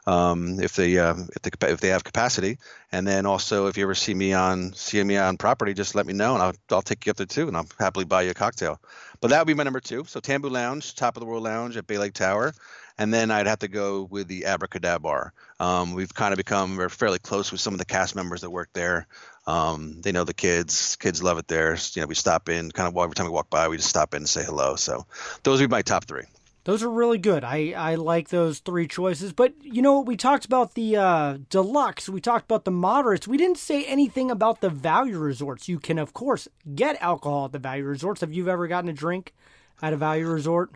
um, 0.07 0.61
if 0.61 0.75
they 0.77 0.97
uh, 0.97 1.15
if 1.35 1.41
they 1.41 1.69
if 1.69 1.81
they 1.81 1.89
have 1.89 2.05
capacity. 2.05 2.59
And 2.93 3.05
then 3.05 3.25
also, 3.25 3.67
if 3.67 3.75
you 3.75 3.83
ever 3.83 3.95
see 3.95 4.13
me 4.13 4.31
on 4.31 4.71
see 4.73 5.03
me 5.03 5.17
on 5.17 5.35
property, 5.35 5.73
just 5.73 5.95
let 5.95 6.05
me 6.05 6.13
know, 6.13 6.35
and 6.35 6.41
I'll 6.41 6.55
I'll 6.71 6.81
take 6.81 7.05
you 7.05 7.09
up 7.09 7.17
there 7.17 7.25
too, 7.25 7.49
and 7.49 7.57
I'll 7.57 7.67
happily 7.77 8.05
buy 8.05 8.21
you 8.21 8.31
a 8.31 8.33
cocktail. 8.33 8.79
But 9.19 9.31
that 9.31 9.39
would 9.39 9.47
be 9.47 9.53
my 9.53 9.63
number 9.63 9.81
two. 9.81 10.05
So 10.05 10.21
Tambu 10.21 10.49
Lounge, 10.49 10.95
top 10.95 11.17
of 11.17 11.21
the 11.21 11.27
world 11.27 11.43
lounge 11.43 11.75
at 11.75 11.87
Bay 11.87 11.97
Lake 11.97 12.13
Tower, 12.13 12.53
and 12.97 13.13
then 13.13 13.31
I'd 13.31 13.47
have 13.47 13.59
to 13.59 13.67
go 13.67 14.03
with 14.03 14.27
the 14.27 14.41
Abracadabar. 14.41 15.31
Um, 15.59 15.93
we've 15.93 16.13
kind 16.13 16.33
of 16.33 16.37
become 16.37 16.77
we're 16.77 16.89
fairly 16.89 17.19
close 17.19 17.51
with 17.51 17.61
some 17.61 17.73
of 17.73 17.79
the 17.79 17.85
cast 17.85 18.15
members 18.15 18.41
that 18.41 18.49
work 18.49 18.69
there. 18.73 19.07
Um, 19.47 20.01
they 20.01 20.11
know 20.11 20.23
the 20.23 20.33
kids. 20.33 20.95
Kids 20.95 21.21
love 21.21 21.37
it 21.37 21.47
there. 21.47 21.77
You 21.93 22.01
know, 22.01 22.07
we 22.07 22.15
stop 22.15 22.49
in 22.49 22.71
kind 22.71 22.87
of 22.87 22.97
every 23.01 23.15
time 23.15 23.27
we 23.27 23.31
walk 23.31 23.49
by, 23.49 23.67
we 23.67 23.77
just 23.77 23.89
stop 23.89 24.13
in 24.13 24.21
and 24.21 24.29
say 24.29 24.43
hello. 24.43 24.75
So 24.75 25.05
those 25.43 25.61
would 25.61 25.69
be 25.69 25.71
my 25.71 25.81
top 25.81 26.05
three. 26.05 26.23
Those 26.63 26.81
are 26.81 26.89
really 26.89 27.19
good. 27.19 27.43
I, 27.43 27.73
I 27.77 27.93
like 27.93 28.29
those 28.29 28.57
three 28.57 28.87
choices. 28.87 29.33
But 29.33 29.53
you 29.61 29.83
know 29.83 29.99
what? 29.99 30.07
We 30.07 30.17
talked 30.17 30.45
about 30.45 30.73
the 30.73 30.97
uh, 30.97 31.37
deluxe. 31.51 32.09
We 32.09 32.21
talked 32.21 32.45
about 32.45 32.65
the 32.65 32.71
moderates. 32.71 33.27
We 33.27 33.37
didn't 33.37 33.59
say 33.59 33.85
anything 33.85 34.31
about 34.31 34.61
the 34.61 34.71
value 34.71 35.19
resorts. 35.19 35.69
You 35.69 35.79
can, 35.79 35.99
of 35.99 36.13
course, 36.13 36.47
get 36.73 36.99
alcohol 37.03 37.45
at 37.45 37.51
the 37.51 37.59
value 37.59 37.83
resorts. 37.83 38.21
Have 38.21 38.33
you 38.33 38.49
ever 38.49 38.67
gotten 38.67 38.89
a 38.89 38.93
drink 38.93 39.35
at 39.79 39.93
a 39.93 39.97
value 39.97 40.27
resort? 40.27 40.71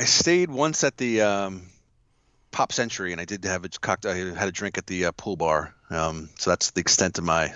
I 0.00 0.04
stayed 0.04 0.50
once 0.50 0.82
at 0.82 0.96
the 0.96 1.20
um, 1.20 1.66
Pop 2.52 2.72
Century, 2.72 3.12
and 3.12 3.20
I 3.20 3.26
did 3.26 3.44
have 3.44 3.66
a 3.66 3.68
cocktail. 3.68 4.12
I 4.12 4.34
had 4.34 4.48
a 4.48 4.52
drink 4.52 4.78
at 4.78 4.86
the 4.86 5.04
uh, 5.04 5.12
pool 5.12 5.36
bar. 5.36 5.74
Um, 5.90 6.30
so 6.38 6.48
that's 6.48 6.70
the 6.70 6.80
extent 6.80 7.18
of 7.18 7.24
my 7.24 7.52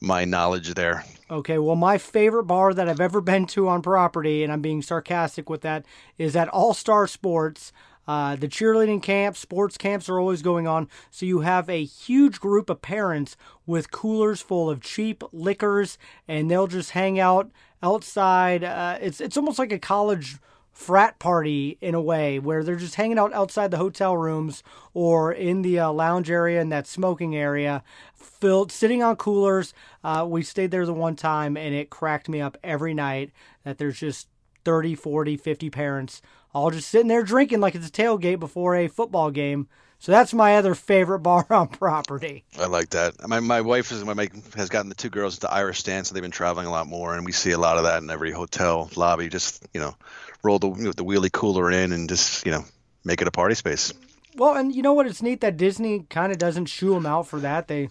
my 0.00 0.24
knowledge 0.24 0.72
there. 0.72 1.04
Okay, 1.30 1.58
well, 1.58 1.76
my 1.76 1.98
favorite 1.98 2.44
bar 2.44 2.72
that 2.72 2.88
I've 2.88 2.98
ever 2.98 3.20
been 3.20 3.44
to 3.48 3.68
on 3.68 3.82
property, 3.82 4.42
and 4.42 4.50
I'm 4.50 4.62
being 4.62 4.80
sarcastic 4.80 5.50
with 5.50 5.60
that, 5.60 5.84
is 6.16 6.34
at 6.34 6.48
All 6.48 6.72
Star 6.72 7.06
Sports. 7.06 7.74
Uh, 8.08 8.36
the 8.36 8.48
cheerleading 8.48 9.02
camps, 9.02 9.38
sports 9.38 9.76
camps 9.76 10.08
are 10.08 10.18
always 10.18 10.40
going 10.40 10.66
on. 10.66 10.88
So 11.10 11.26
you 11.26 11.40
have 11.40 11.68
a 11.68 11.84
huge 11.84 12.40
group 12.40 12.70
of 12.70 12.80
parents 12.80 13.36
with 13.66 13.90
coolers 13.90 14.40
full 14.40 14.70
of 14.70 14.80
cheap 14.80 15.22
liquors, 15.30 15.98
and 16.26 16.50
they'll 16.50 16.68
just 16.68 16.92
hang 16.92 17.20
out 17.20 17.50
outside. 17.82 18.64
Uh, 18.64 18.96
it's 19.02 19.20
it's 19.20 19.36
almost 19.36 19.58
like 19.58 19.72
a 19.72 19.78
college 19.78 20.38
frat 20.72 21.18
party 21.18 21.76
in 21.80 21.94
a 21.94 22.00
way 22.00 22.38
where 22.38 22.62
they're 22.62 22.76
just 22.76 22.94
hanging 22.94 23.18
out 23.18 23.32
outside 23.34 23.70
the 23.70 23.76
hotel 23.76 24.16
rooms 24.16 24.62
or 24.94 25.32
in 25.32 25.62
the 25.62 25.78
uh, 25.78 25.90
lounge 25.90 26.30
area 26.30 26.60
and 26.60 26.72
that 26.72 26.86
smoking 26.86 27.36
area 27.36 27.82
filled 28.14 28.72
sitting 28.72 29.02
on 29.02 29.16
coolers 29.16 29.74
uh, 30.04 30.26
we 30.28 30.42
stayed 30.42 30.70
there 30.70 30.86
the 30.86 30.94
one 30.94 31.16
time 31.16 31.56
and 31.56 31.74
it 31.74 31.90
cracked 31.90 32.28
me 32.28 32.40
up 32.40 32.56
every 32.62 32.94
night 32.94 33.30
that 33.64 33.78
there's 33.78 33.98
just 33.98 34.28
30 34.64 34.94
40 34.94 35.36
50 35.36 35.70
parents 35.70 36.22
all 36.54 36.70
just 36.70 36.88
sitting 36.88 37.08
there 37.08 37.22
drinking 37.22 37.60
like 37.60 37.74
it's 37.74 37.88
a 37.88 37.92
tailgate 37.92 38.40
before 38.40 38.74
a 38.74 38.88
football 38.88 39.30
game 39.30 39.68
so 40.00 40.12
that's 40.12 40.32
my 40.32 40.56
other 40.56 40.74
favorite 40.74 41.18
bar 41.20 41.46
on 41.50 41.68
property. 41.68 42.44
I 42.58 42.66
like 42.66 42.90
that. 42.90 43.28
My 43.28 43.38
my 43.38 43.60
wife 43.60 43.92
is 43.92 44.02
my 44.02 44.28
has 44.56 44.70
gotten 44.70 44.88
the 44.88 44.94
two 44.94 45.10
girls 45.10 45.36
into 45.36 45.52
Irish 45.52 45.82
dance, 45.82 46.08
so 46.08 46.14
they've 46.14 46.22
been 46.22 46.30
traveling 46.30 46.66
a 46.66 46.70
lot 46.70 46.86
more, 46.86 47.14
and 47.14 47.24
we 47.24 47.32
see 47.32 47.50
a 47.50 47.58
lot 47.58 47.76
of 47.76 47.84
that 47.84 48.02
in 48.02 48.10
every 48.10 48.32
hotel 48.32 48.90
lobby. 48.96 49.28
Just 49.28 49.66
you 49.74 49.80
know, 49.80 49.94
roll 50.42 50.58
the 50.58 50.68
you 50.68 50.84
know, 50.84 50.92
the 50.92 51.04
wheelie 51.04 51.32
cooler 51.32 51.70
in 51.70 51.92
and 51.92 52.08
just 52.08 52.44
you 52.44 52.52
know 52.52 52.64
make 53.04 53.20
it 53.20 53.28
a 53.28 53.30
party 53.30 53.54
space. 53.54 53.92
Well, 54.36 54.54
and 54.56 54.74
you 54.74 54.82
know 54.82 54.92
what? 54.92 55.06
It's 55.06 55.22
neat 55.22 55.40
that 55.40 55.56
Disney 55.56 56.06
kind 56.08 56.32
of 56.32 56.38
doesn't 56.38 56.66
shoo 56.66 56.94
them 56.94 57.06
out 57.06 57.26
for 57.26 57.40
that. 57.40 57.68
They 57.68 57.88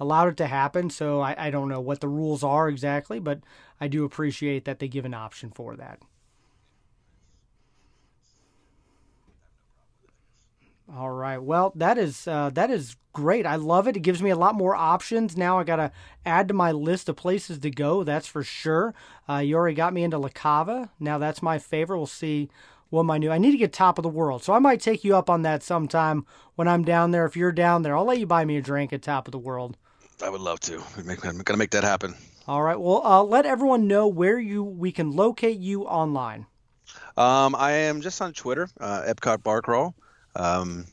allowed 0.00 0.28
it 0.28 0.36
to 0.38 0.46
happen, 0.46 0.90
so 0.90 1.20
I, 1.20 1.34
I 1.46 1.50
don't 1.50 1.68
know 1.68 1.80
what 1.80 2.00
the 2.00 2.08
rules 2.08 2.42
are 2.42 2.68
exactly, 2.68 3.18
but 3.18 3.40
I 3.80 3.88
do 3.88 4.04
appreciate 4.04 4.64
that 4.64 4.78
they 4.78 4.88
give 4.88 5.04
an 5.04 5.14
option 5.14 5.50
for 5.50 5.76
that. 5.76 6.00
All 10.94 11.10
right. 11.10 11.38
Well, 11.38 11.72
that 11.76 11.96
is 11.96 12.28
uh, 12.28 12.50
that 12.50 12.70
is 12.70 12.96
great. 13.14 13.46
I 13.46 13.56
love 13.56 13.88
it. 13.88 13.96
It 13.96 14.00
gives 14.00 14.22
me 14.22 14.28
a 14.28 14.36
lot 14.36 14.54
more 14.54 14.76
options. 14.76 15.36
Now 15.36 15.58
I 15.58 15.64
got 15.64 15.76
to 15.76 15.90
add 16.26 16.48
to 16.48 16.54
my 16.54 16.70
list 16.70 17.08
of 17.08 17.16
places 17.16 17.58
to 17.60 17.70
go. 17.70 18.04
That's 18.04 18.26
for 18.26 18.42
sure. 18.42 18.94
Uh, 19.28 19.38
you 19.38 19.56
already 19.56 19.74
got 19.74 19.94
me 19.94 20.04
into 20.04 20.18
La 20.18 20.28
Cava. 20.28 20.90
Now 21.00 21.16
that's 21.16 21.42
my 21.42 21.58
favorite. 21.58 21.96
We'll 21.96 22.06
see 22.06 22.50
what 22.90 23.04
my 23.04 23.16
new. 23.16 23.30
I 23.30 23.38
need 23.38 23.52
to 23.52 23.56
get 23.56 23.72
top 23.72 23.98
of 23.98 24.02
the 24.02 24.10
world, 24.10 24.42
so 24.42 24.52
I 24.52 24.58
might 24.58 24.82
take 24.82 25.02
you 25.02 25.16
up 25.16 25.30
on 25.30 25.42
that 25.42 25.62
sometime 25.62 26.26
when 26.56 26.68
I'm 26.68 26.84
down 26.84 27.10
there. 27.10 27.24
If 27.24 27.36
you're 27.36 27.52
down 27.52 27.82
there, 27.82 27.96
I'll 27.96 28.04
let 28.04 28.18
you 28.18 28.26
buy 28.26 28.44
me 28.44 28.58
a 28.58 28.62
drink 28.62 28.92
at 28.92 29.00
top 29.00 29.26
of 29.26 29.32
the 29.32 29.38
world. 29.38 29.78
I 30.22 30.28
would 30.28 30.42
love 30.42 30.60
to. 30.60 30.82
I'm 30.98 31.06
gonna 31.16 31.56
make 31.56 31.70
that 31.70 31.84
happen. 31.84 32.14
All 32.46 32.62
right. 32.62 32.78
Well, 32.78 33.00
uh, 33.02 33.22
let 33.22 33.46
everyone 33.46 33.88
know 33.88 34.08
where 34.08 34.38
you 34.38 34.62
we 34.62 34.92
can 34.92 35.10
locate 35.10 35.58
you 35.58 35.84
online. 35.84 36.44
Um, 37.16 37.54
I 37.54 37.72
am 37.72 38.02
just 38.02 38.20
on 38.20 38.34
Twitter, 38.34 38.68
uh, 38.78 39.04
Epcot 39.06 39.42
Bar 39.42 39.62
Crawl. 39.62 39.94
Um, 40.36 40.86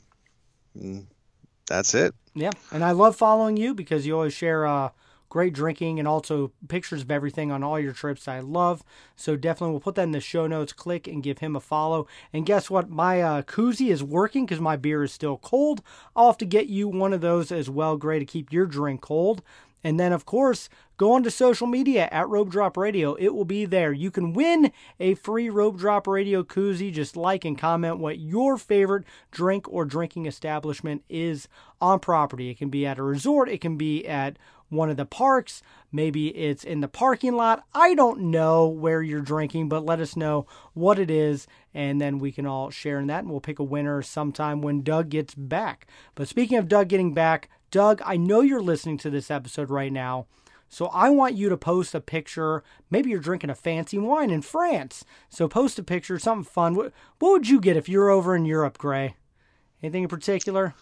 that's 1.66 1.94
it. 1.94 2.14
Yeah, 2.34 2.50
and 2.70 2.84
I 2.84 2.92
love 2.92 3.16
following 3.16 3.56
you 3.56 3.74
because 3.74 4.06
you 4.06 4.14
always 4.14 4.32
share 4.32 4.66
uh, 4.66 4.90
great 5.28 5.52
drinking 5.52 5.98
and 5.98 6.06
also 6.06 6.52
pictures 6.68 7.02
of 7.02 7.10
everything 7.10 7.50
on 7.50 7.62
all 7.62 7.78
your 7.78 7.92
trips. 7.92 8.28
I 8.28 8.40
love 8.40 8.84
so 9.20 9.36
definitely 9.36 9.72
we'll 9.72 9.80
put 9.80 9.94
that 9.96 10.04
in 10.04 10.12
the 10.12 10.20
show 10.20 10.46
notes. 10.46 10.72
Click 10.72 11.06
and 11.06 11.22
give 11.22 11.38
him 11.38 11.54
a 11.54 11.60
follow. 11.60 12.06
And 12.32 12.46
guess 12.46 12.70
what? 12.70 12.88
My 12.88 13.20
uh, 13.20 13.42
koozie 13.42 13.90
is 13.90 14.02
working 14.02 14.46
because 14.46 14.60
my 14.60 14.76
beer 14.76 15.04
is 15.04 15.12
still 15.12 15.36
cold. 15.36 15.82
I'll 16.16 16.28
have 16.28 16.38
to 16.38 16.46
get 16.46 16.66
you 16.66 16.88
one 16.88 17.12
of 17.12 17.20
those 17.20 17.52
as 17.52 17.68
well. 17.68 17.96
Great 17.98 18.20
to 18.20 18.24
keep 18.24 18.50
your 18.50 18.64
drink 18.66 19.02
cold. 19.02 19.42
And 19.82 19.98
then, 19.98 20.12
of 20.12 20.26
course, 20.26 20.68
go 20.96 21.12
onto 21.12 21.30
social 21.30 21.66
media 21.66 22.08
at 22.12 22.28
Rope 22.28 22.50
Drop 22.50 22.76
Radio. 22.76 23.14
It 23.14 23.34
will 23.34 23.44
be 23.44 23.64
there. 23.64 23.92
You 23.92 24.10
can 24.10 24.32
win 24.32 24.72
a 24.98 25.14
free 25.14 25.48
Rope 25.48 25.78
Drop 25.78 26.06
Radio 26.06 26.42
koozie. 26.42 26.92
Just 26.92 27.16
like 27.16 27.44
and 27.44 27.58
comment 27.58 27.98
what 27.98 28.18
your 28.18 28.58
favorite 28.58 29.04
drink 29.30 29.66
or 29.68 29.84
drinking 29.84 30.26
establishment 30.26 31.02
is 31.08 31.48
on 31.80 32.00
property. 32.00 32.50
It 32.50 32.58
can 32.58 32.68
be 32.68 32.86
at 32.86 32.98
a 32.98 33.02
resort, 33.02 33.48
it 33.48 33.60
can 33.60 33.76
be 33.76 34.06
at 34.06 34.38
one 34.70 34.88
of 34.88 34.96
the 34.96 35.04
parks. 35.04 35.62
Maybe 35.92 36.28
it's 36.28 36.64
in 36.64 36.80
the 36.80 36.88
parking 36.88 37.34
lot. 37.34 37.64
I 37.74 37.94
don't 37.94 38.30
know 38.30 38.68
where 38.68 39.02
you're 39.02 39.20
drinking, 39.20 39.68
but 39.68 39.84
let 39.84 40.00
us 40.00 40.16
know 40.16 40.46
what 40.72 40.98
it 40.98 41.10
is, 41.10 41.46
and 41.74 42.00
then 42.00 42.18
we 42.18 42.30
can 42.32 42.46
all 42.46 42.70
share 42.70 43.00
in 43.00 43.08
that, 43.08 43.20
and 43.20 43.30
we'll 43.30 43.40
pick 43.40 43.58
a 43.58 43.64
winner 43.64 44.00
sometime 44.00 44.62
when 44.62 44.82
Doug 44.82 45.08
gets 45.08 45.34
back. 45.34 45.86
But 46.14 46.28
speaking 46.28 46.56
of 46.56 46.68
Doug 46.68 46.88
getting 46.88 47.12
back, 47.12 47.48
Doug, 47.70 48.02
I 48.04 48.16
know 48.16 48.40
you're 48.40 48.62
listening 48.62 48.98
to 48.98 49.10
this 49.10 49.30
episode 49.30 49.70
right 49.70 49.92
now. 49.92 50.26
So 50.68 50.86
I 50.86 51.10
want 51.10 51.34
you 51.34 51.48
to 51.48 51.56
post 51.56 51.94
a 51.96 52.00
picture. 52.00 52.62
Maybe 52.90 53.10
you're 53.10 53.18
drinking 53.18 53.50
a 53.50 53.56
fancy 53.56 53.98
wine 53.98 54.30
in 54.30 54.42
France. 54.42 55.04
So 55.28 55.48
post 55.48 55.78
a 55.80 55.82
picture, 55.82 56.18
something 56.18 56.44
fun. 56.44 56.76
What, 56.76 56.92
what 57.18 57.32
would 57.32 57.48
you 57.48 57.60
get 57.60 57.76
if 57.76 57.88
you're 57.88 58.08
over 58.08 58.36
in 58.36 58.44
Europe, 58.44 58.78
Gray? 58.78 59.16
Anything 59.82 60.04
in 60.04 60.08
particular? 60.08 60.74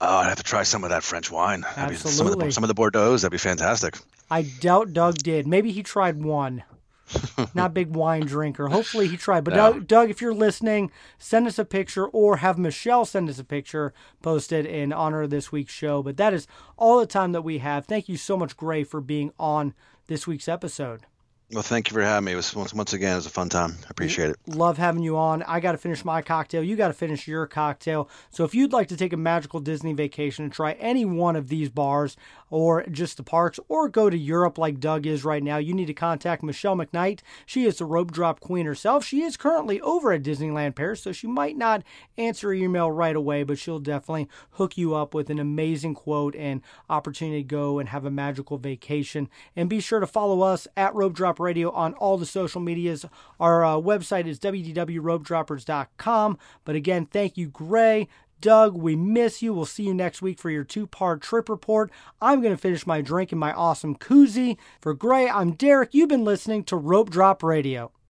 Oh, 0.00 0.18
I'd 0.18 0.28
have 0.28 0.36
to 0.36 0.42
try 0.44 0.62
some 0.62 0.84
of 0.84 0.90
that 0.90 1.02
French 1.02 1.30
wine. 1.30 1.60
Be- 1.60 1.66
some 1.66 1.84
of 1.84 1.90
Absolutely. 1.90 2.46
the 2.46 2.52
some 2.52 2.64
of 2.64 2.68
the 2.68 2.74
Bordeaux. 2.74 3.16
That'd 3.16 3.32
be 3.32 3.38
fantastic. 3.38 3.98
I 4.30 4.42
doubt 4.42 4.92
Doug 4.92 5.16
did. 5.16 5.46
Maybe 5.46 5.72
he 5.72 5.82
tried 5.82 6.22
one. 6.22 6.62
Not 7.54 7.66
a 7.66 7.74
big 7.74 7.94
wine 7.94 8.26
drinker. 8.26 8.68
Hopefully 8.68 9.08
he 9.08 9.16
tried. 9.16 9.44
But 9.44 9.54
No. 9.54 9.72
Doug, 9.72 9.86
Doug, 9.86 10.10
if 10.10 10.20
you're 10.20 10.34
listening, 10.34 10.90
send 11.18 11.46
us 11.46 11.58
a 11.58 11.64
picture 11.64 12.06
or 12.06 12.38
have 12.38 12.58
Michelle 12.58 13.04
send 13.04 13.28
us 13.28 13.38
a 13.38 13.44
picture 13.44 13.92
posted 14.22 14.66
in 14.66 14.92
honor 14.92 15.22
of 15.22 15.30
this 15.30 15.52
week's 15.52 15.72
show. 15.72 16.02
But 16.02 16.16
that 16.16 16.32
is 16.34 16.46
all 16.76 16.98
the 16.98 17.06
time 17.06 17.32
that 17.32 17.42
we 17.42 17.58
have. 17.58 17.86
Thank 17.86 18.08
you 18.08 18.16
so 18.16 18.36
much, 18.36 18.56
Gray, 18.56 18.84
for 18.84 19.00
being 19.00 19.32
on 19.38 19.74
this 20.06 20.26
week's 20.26 20.48
episode. 20.48 21.06
Well, 21.52 21.62
thank 21.62 21.90
you 21.90 21.94
for 21.94 22.00
having 22.00 22.24
me. 22.24 22.32
It 22.32 22.36
was 22.36 22.54
once 22.54 22.72
once 22.72 22.94
again, 22.94 23.12
it 23.12 23.16
was 23.16 23.26
a 23.26 23.30
fun 23.30 23.50
time. 23.50 23.74
I 23.84 23.90
appreciate 23.90 24.30
it. 24.30 24.36
Love 24.46 24.78
having 24.78 25.02
you 25.02 25.18
on. 25.18 25.42
I 25.42 25.60
got 25.60 25.72
to 25.72 25.78
finish 25.78 26.02
my 26.02 26.22
cocktail. 26.22 26.62
You 26.62 26.76
got 26.76 26.88
to 26.88 26.94
finish 26.94 27.28
your 27.28 27.46
cocktail. 27.46 28.08
So 28.30 28.44
if 28.44 28.54
you'd 28.54 28.72
like 28.72 28.88
to 28.88 28.96
take 28.96 29.12
a 29.12 29.18
magical 29.18 29.60
Disney 29.60 29.92
vacation 29.92 30.44
and 30.44 30.52
try 30.52 30.72
any 30.72 31.04
one 31.04 31.36
of 31.36 31.48
these 31.48 31.68
bars 31.68 32.16
or 32.48 32.84
just 32.86 33.18
the 33.18 33.22
parks 33.22 33.60
or 33.68 33.90
go 33.90 34.08
to 34.08 34.16
Europe 34.16 34.56
like 34.56 34.80
Doug 34.80 35.06
is 35.06 35.26
right 35.26 35.42
now, 35.42 35.58
you 35.58 35.74
need 35.74 35.86
to 35.86 35.94
contact 35.94 36.42
Michelle 36.42 36.74
McKnight. 36.74 37.20
She 37.44 37.66
is 37.66 37.76
the 37.76 37.84
rope 37.84 38.12
drop 38.12 38.40
queen 38.40 38.64
herself. 38.64 39.04
She 39.04 39.22
is 39.22 39.36
currently 39.36 39.78
over 39.82 40.10
at 40.12 40.22
Disneyland 40.22 40.74
Paris, 40.74 41.02
so 41.02 41.12
she 41.12 41.26
might 41.26 41.58
not 41.58 41.82
answer 42.16 42.54
your 42.54 42.64
email 42.64 42.90
right 42.90 43.16
away, 43.16 43.42
but 43.42 43.58
she'll 43.58 43.78
definitely 43.78 44.26
hook 44.52 44.78
you 44.78 44.94
up 44.94 45.12
with 45.12 45.28
an 45.28 45.38
amazing 45.38 45.94
quote 45.94 46.34
and 46.34 46.62
opportunity 46.88 47.42
to 47.42 47.46
go 47.48 47.78
and 47.78 47.90
have 47.90 48.06
a 48.06 48.10
magical 48.10 48.56
vacation. 48.56 49.28
And 49.54 49.68
be 49.68 49.80
sure 49.80 50.00
to 50.00 50.06
follow 50.06 50.40
us 50.40 50.66
at 50.78 50.94
Rope 50.94 51.12
Drop 51.12 51.41
Radio 51.42 51.70
on 51.72 51.94
all 51.94 52.16
the 52.16 52.26
social 52.26 52.60
medias. 52.60 53.04
Our 53.38 53.64
uh, 53.64 53.76
website 53.76 54.26
is 54.26 54.38
www.ropedroppers.com. 54.38 56.38
But 56.64 56.76
again, 56.76 57.06
thank 57.06 57.36
you, 57.36 57.48
Gray. 57.48 58.08
Doug, 58.40 58.76
we 58.76 58.96
miss 58.96 59.40
you. 59.40 59.54
We'll 59.54 59.66
see 59.66 59.84
you 59.84 59.94
next 59.94 60.20
week 60.20 60.40
for 60.40 60.50
your 60.50 60.64
two 60.64 60.88
part 60.88 61.22
trip 61.22 61.48
report. 61.48 61.92
I'm 62.20 62.42
going 62.42 62.54
to 62.54 62.60
finish 62.60 62.86
my 62.86 63.00
drink 63.00 63.32
in 63.32 63.38
my 63.38 63.52
awesome 63.52 63.96
koozie. 63.96 64.56
For 64.80 64.94
Gray, 64.94 65.28
I'm 65.28 65.52
Derek. 65.52 65.94
You've 65.94 66.08
been 66.08 66.24
listening 66.24 66.64
to 66.64 66.76
Rope 66.76 67.08
Drop 67.08 67.44
Radio. 67.44 67.92